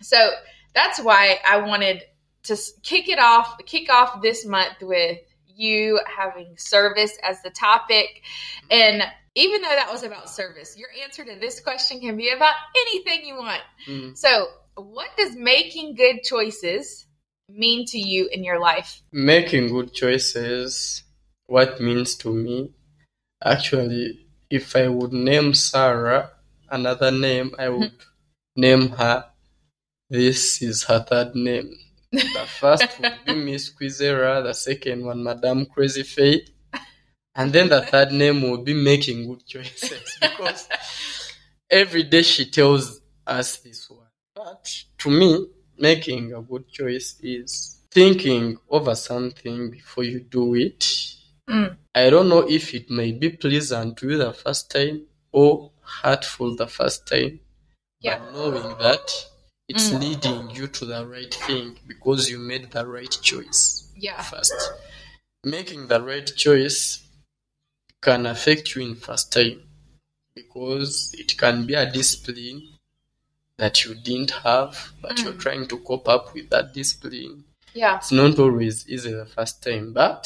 So 0.00 0.30
that's 0.74 1.00
why 1.00 1.38
I 1.48 1.58
wanted 1.58 2.02
to 2.44 2.56
kick 2.82 3.08
it 3.08 3.18
off, 3.18 3.56
kick 3.66 3.90
off 3.90 4.22
this 4.22 4.44
month 4.44 4.80
with 4.80 5.18
you 5.46 6.00
having 6.06 6.56
service 6.56 7.16
as 7.22 7.42
the 7.42 7.50
topic. 7.50 8.22
And 8.70 9.02
even 9.34 9.62
though 9.62 9.68
that 9.68 9.90
was 9.90 10.02
about 10.02 10.28
service, 10.28 10.76
your 10.76 10.88
answer 11.02 11.24
to 11.24 11.36
this 11.38 11.60
question 11.60 12.00
can 12.00 12.16
be 12.16 12.30
about 12.30 12.54
anything 12.76 13.26
you 13.26 13.36
want. 13.36 13.62
Mm. 13.86 14.16
So, 14.16 14.48
what 14.76 15.10
does 15.16 15.36
making 15.36 15.94
good 15.94 16.22
choices 16.22 17.06
mean 17.48 17.84
to 17.86 17.98
you 17.98 18.28
in 18.32 18.42
your 18.42 18.58
life? 18.58 19.02
Making 19.12 19.68
good 19.68 19.92
choices, 19.92 21.04
what 21.46 21.80
means 21.80 22.16
to 22.16 22.32
me, 22.32 22.70
actually, 23.44 24.26
if 24.48 24.74
I 24.74 24.88
would 24.88 25.12
name 25.12 25.54
Sarah 25.54 26.30
another 26.70 27.10
name, 27.10 27.54
I 27.58 27.68
would 27.68 27.92
name 28.56 28.88
her. 28.90 29.26
This 30.12 30.60
is 30.60 30.82
her 30.84 31.00
third 31.08 31.34
name. 31.34 31.74
The 32.12 32.46
first 32.60 33.00
would 33.00 33.14
be 33.24 33.34
Miss 33.34 33.70
Kwizera, 33.72 34.42
the 34.44 34.52
second 34.52 35.06
one, 35.06 35.22
Madame 35.24 35.64
Crazy 35.64 36.02
Faith, 36.02 36.50
and 37.34 37.50
then 37.50 37.70
the 37.70 37.80
third 37.80 38.12
name 38.12 38.42
will 38.42 38.58
be 38.62 38.74
making 38.74 39.26
good 39.26 39.46
choices 39.46 40.18
because 40.20 40.68
every 41.70 42.02
day 42.02 42.20
she 42.20 42.44
tells 42.50 43.00
us 43.26 43.56
this 43.58 43.88
one. 43.88 44.10
But 44.34 44.84
to 44.98 45.08
me, 45.10 45.46
making 45.78 46.34
a 46.34 46.42
good 46.42 46.68
choice 46.68 47.18
is 47.22 47.78
thinking 47.90 48.58
over 48.68 48.94
something 48.94 49.70
before 49.70 50.04
you 50.04 50.20
do 50.20 50.54
it. 50.54 50.80
Mm. 51.48 51.76
I 51.94 52.10
don't 52.10 52.28
know 52.28 52.46
if 52.46 52.74
it 52.74 52.90
may 52.90 53.12
be 53.12 53.30
pleasant 53.30 53.96
to 53.98 54.10
you 54.10 54.18
the 54.18 54.34
first 54.34 54.70
time 54.70 55.06
or 55.32 55.70
hurtful 56.02 56.54
the 56.54 56.66
first 56.66 57.06
time, 57.06 57.40
Yeah. 58.00 58.18
but 58.18 58.32
knowing 58.34 58.76
that 58.78 59.10
it's 59.72 59.90
Mm. 59.90 60.00
leading 60.00 60.50
you 60.50 60.66
to 60.66 60.84
the 60.84 61.06
right 61.06 61.32
thing 61.46 61.78
because 61.86 62.28
you 62.30 62.38
made 62.38 62.70
the 62.72 62.86
right 62.86 63.14
choice 63.22 63.84
Yeah. 63.96 64.20
first. 64.22 64.52
Making 65.44 65.86
the 65.88 66.00
right 66.02 66.26
choice 66.36 67.02
can 68.02 68.26
affect 68.26 68.74
you 68.74 68.82
in 68.82 68.94
first 68.96 69.32
time 69.32 69.62
because 70.34 71.14
it 71.18 71.38
can 71.38 71.64
be 71.64 71.72
a 71.74 71.90
discipline 71.90 72.60
that 73.56 73.84
you 73.84 73.94
didn't 73.94 74.32
have, 74.48 74.92
but 75.00 75.18
you're 75.22 75.32
Mm. 75.32 75.40
trying 75.40 75.66
to 75.68 75.78
cope 75.78 76.08
up 76.08 76.34
with 76.34 76.50
that 76.50 76.74
discipline. 76.74 77.44
Yeah. 77.72 77.96
It's 77.96 78.12
not 78.12 78.38
always 78.38 78.86
easy 78.88 79.12
the 79.12 79.24
first 79.26 79.62
time, 79.62 79.94
but 79.94 80.22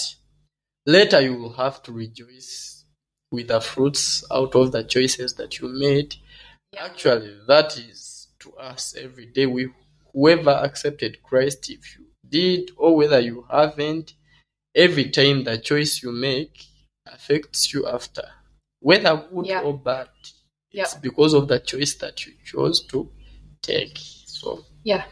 later 0.87 1.21
you 1.21 1.35
will 1.41 1.53
have 1.55 1.83
to 1.85 1.93
rejoice 1.93 2.85
with 3.31 3.47
the 3.49 3.61
fruits 3.61 4.25
out 4.31 4.57
of 4.57 4.73
the 4.73 4.83
choices 4.83 5.35
that 5.35 5.61
you 5.61 5.69
made. 5.69 6.17
Yeah. 6.73 6.85
Actually, 6.87 7.39
that 7.47 7.77
is 7.79 8.16
to 8.47 8.53
us 8.57 8.95
every 8.97 9.27
day. 9.27 9.47
We 9.47 9.69
whoever 10.13 10.51
accepted 10.51 11.23
Christ, 11.23 11.69
if 11.71 11.97
you 11.99 12.07
did 12.29 12.71
or 12.77 12.97
whether 12.97 13.21
you 13.21 13.47
haven't, 13.51 14.15
every 14.75 15.11
time 15.11 15.45
the 15.45 15.59
choice 15.59 16.03
you 16.03 16.13
make 16.13 16.65
affects 17.07 17.73
you 17.73 17.87
after, 17.87 18.25
whether 18.81 19.17
good 19.33 19.47
Yeah. 19.47 19.61
or 19.63 19.77
bad. 19.79 20.09
Yeah. 20.73 20.83
It's 20.85 20.95
because 20.95 21.35
of 21.35 21.49
the 21.49 21.59
choice 21.61 21.95
that 21.97 22.27
you 22.27 22.33
chose 22.45 22.85
to 22.87 23.11
take. 23.63 23.97
So 24.27 24.65
Yeah. 24.85 25.05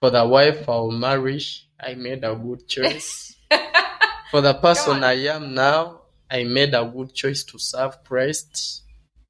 for 0.00 0.10
the 0.10 0.26
wife 0.26 0.68
I'll 0.68 0.90
marry, 0.90 1.40
I 1.80 1.94
made 1.94 2.24
a 2.24 2.34
good 2.34 2.68
choice. 2.68 3.34
For 4.30 4.40
the 4.40 4.54
person. 4.54 5.04
I 5.04 5.26
am 5.26 5.52
now, 5.54 6.00
I 6.30 6.44
made 6.44 6.72
a 6.72 6.84
good 6.86 7.12
choice 7.12 7.44
to 7.44 7.58
serve 7.58 8.02
Christ. 8.04 8.82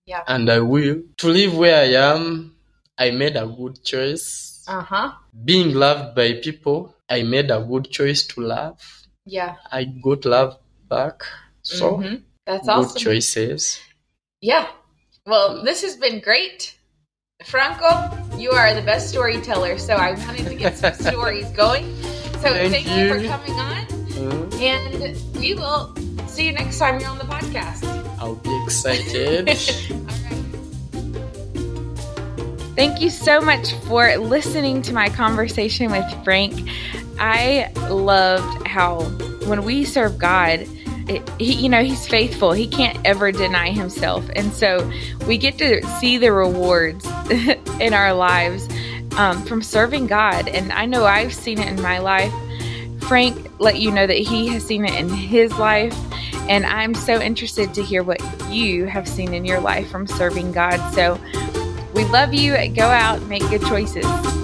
Yeah. 0.06 0.22
And 0.28 0.48
I 0.48 0.60
will. 0.60 1.02
To 1.18 1.28
live 1.28 1.56
where 1.56 1.80
I 1.82 2.14
am, 2.14 2.54
I 2.98 3.10
made 3.10 3.36
a 3.36 3.46
good 3.46 3.82
choice. 3.84 4.64
Uh 4.68 4.82
huh. 4.82 5.12
Being 5.44 5.74
loved 5.74 6.14
by 6.14 6.34
people, 6.34 6.94
I 7.08 7.22
made 7.22 7.50
a 7.50 7.60
good 7.60 7.90
choice 7.90 8.26
to 8.28 8.40
love. 8.40 8.78
Yeah. 9.24 9.56
I 9.70 9.84
got 9.84 10.24
love 10.24 10.58
back. 10.88 11.22
So, 11.62 11.98
Mhm. 11.98 12.22
that's 12.46 12.66
good 12.66 12.70
awesome. 12.72 13.00
choices. 13.00 13.80
Yeah. 14.40 14.66
Well, 15.26 15.62
this 15.64 15.82
has 15.82 15.96
been 15.96 16.20
great. 16.20 16.74
Franco, 17.44 18.10
you 18.38 18.50
are 18.50 18.74
the 18.74 18.82
best 18.82 19.08
storyteller, 19.10 19.78
so 19.78 19.94
I 19.94 20.12
wanted 20.12 20.46
to 20.46 20.54
get 20.54 20.78
some 20.78 20.94
stories 21.10 21.48
going. 21.50 21.84
So 22.42 22.50
Thank 22.50 22.72
thank, 22.74 22.86
you. 22.88 23.08
for 23.08 23.28
coming 23.28 23.52
on, 23.58 23.86
Mm, 24.12 24.60
and 24.60 25.38
we 25.40 25.54
will 25.54 25.94
see 26.28 26.46
you 26.46 26.52
next 26.52 26.78
time 26.78 27.00
you're 27.00 27.08
on 27.08 27.18
the 27.18 27.24
podcast. 27.24 27.82
I'll 28.20 28.36
be 28.36 28.54
excited. 28.64 29.48
Thank 32.74 33.02
you 33.02 33.10
so 33.10 33.38
much 33.38 33.74
for 33.86 34.16
listening 34.16 34.80
to 34.82 34.94
my 34.94 35.10
conversation 35.10 35.92
with 35.92 36.24
Frank. 36.24 36.68
I 37.18 37.70
loved 37.90 38.66
how 38.66 39.02
when 39.46 39.64
we 39.64 39.84
serve 39.84 40.18
God, 40.18 40.66
it, 41.06 41.28
he, 41.38 41.52
you 41.52 41.68
know, 41.68 41.84
He's 41.84 42.08
faithful. 42.08 42.52
He 42.52 42.66
can't 42.66 42.98
ever 43.04 43.30
deny 43.30 43.70
Himself, 43.70 44.26
and 44.34 44.54
so 44.54 44.90
we 45.26 45.36
get 45.36 45.58
to 45.58 45.86
see 46.00 46.16
the 46.16 46.32
rewards 46.32 47.04
in 47.80 47.92
our 47.92 48.14
lives 48.14 48.68
um, 49.18 49.44
from 49.44 49.62
serving 49.62 50.06
God. 50.06 50.48
And 50.48 50.72
I 50.72 50.86
know 50.86 51.04
I've 51.04 51.34
seen 51.34 51.58
it 51.58 51.68
in 51.68 51.82
my 51.82 51.98
life. 51.98 52.32
Frank 53.00 53.60
let 53.60 53.80
you 53.80 53.90
know 53.90 54.06
that 54.06 54.16
he 54.16 54.48
has 54.48 54.64
seen 54.64 54.86
it 54.86 54.94
in 54.94 55.10
his 55.10 55.52
life, 55.58 55.94
and 56.48 56.64
I'm 56.64 56.94
so 56.94 57.20
interested 57.20 57.74
to 57.74 57.82
hear 57.82 58.02
what 58.02 58.22
you 58.48 58.86
have 58.86 59.06
seen 59.06 59.34
in 59.34 59.44
your 59.44 59.60
life 59.60 59.90
from 59.90 60.06
serving 60.06 60.52
God. 60.52 60.94
So. 60.94 61.20
We 61.92 62.04
love 62.04 62.32
you. 62.32 62.56
Go 62.68 62.86
out, 62.88 63.22
make 63.22 63.42
good 63.50 63.62
choices. 63.62 64.41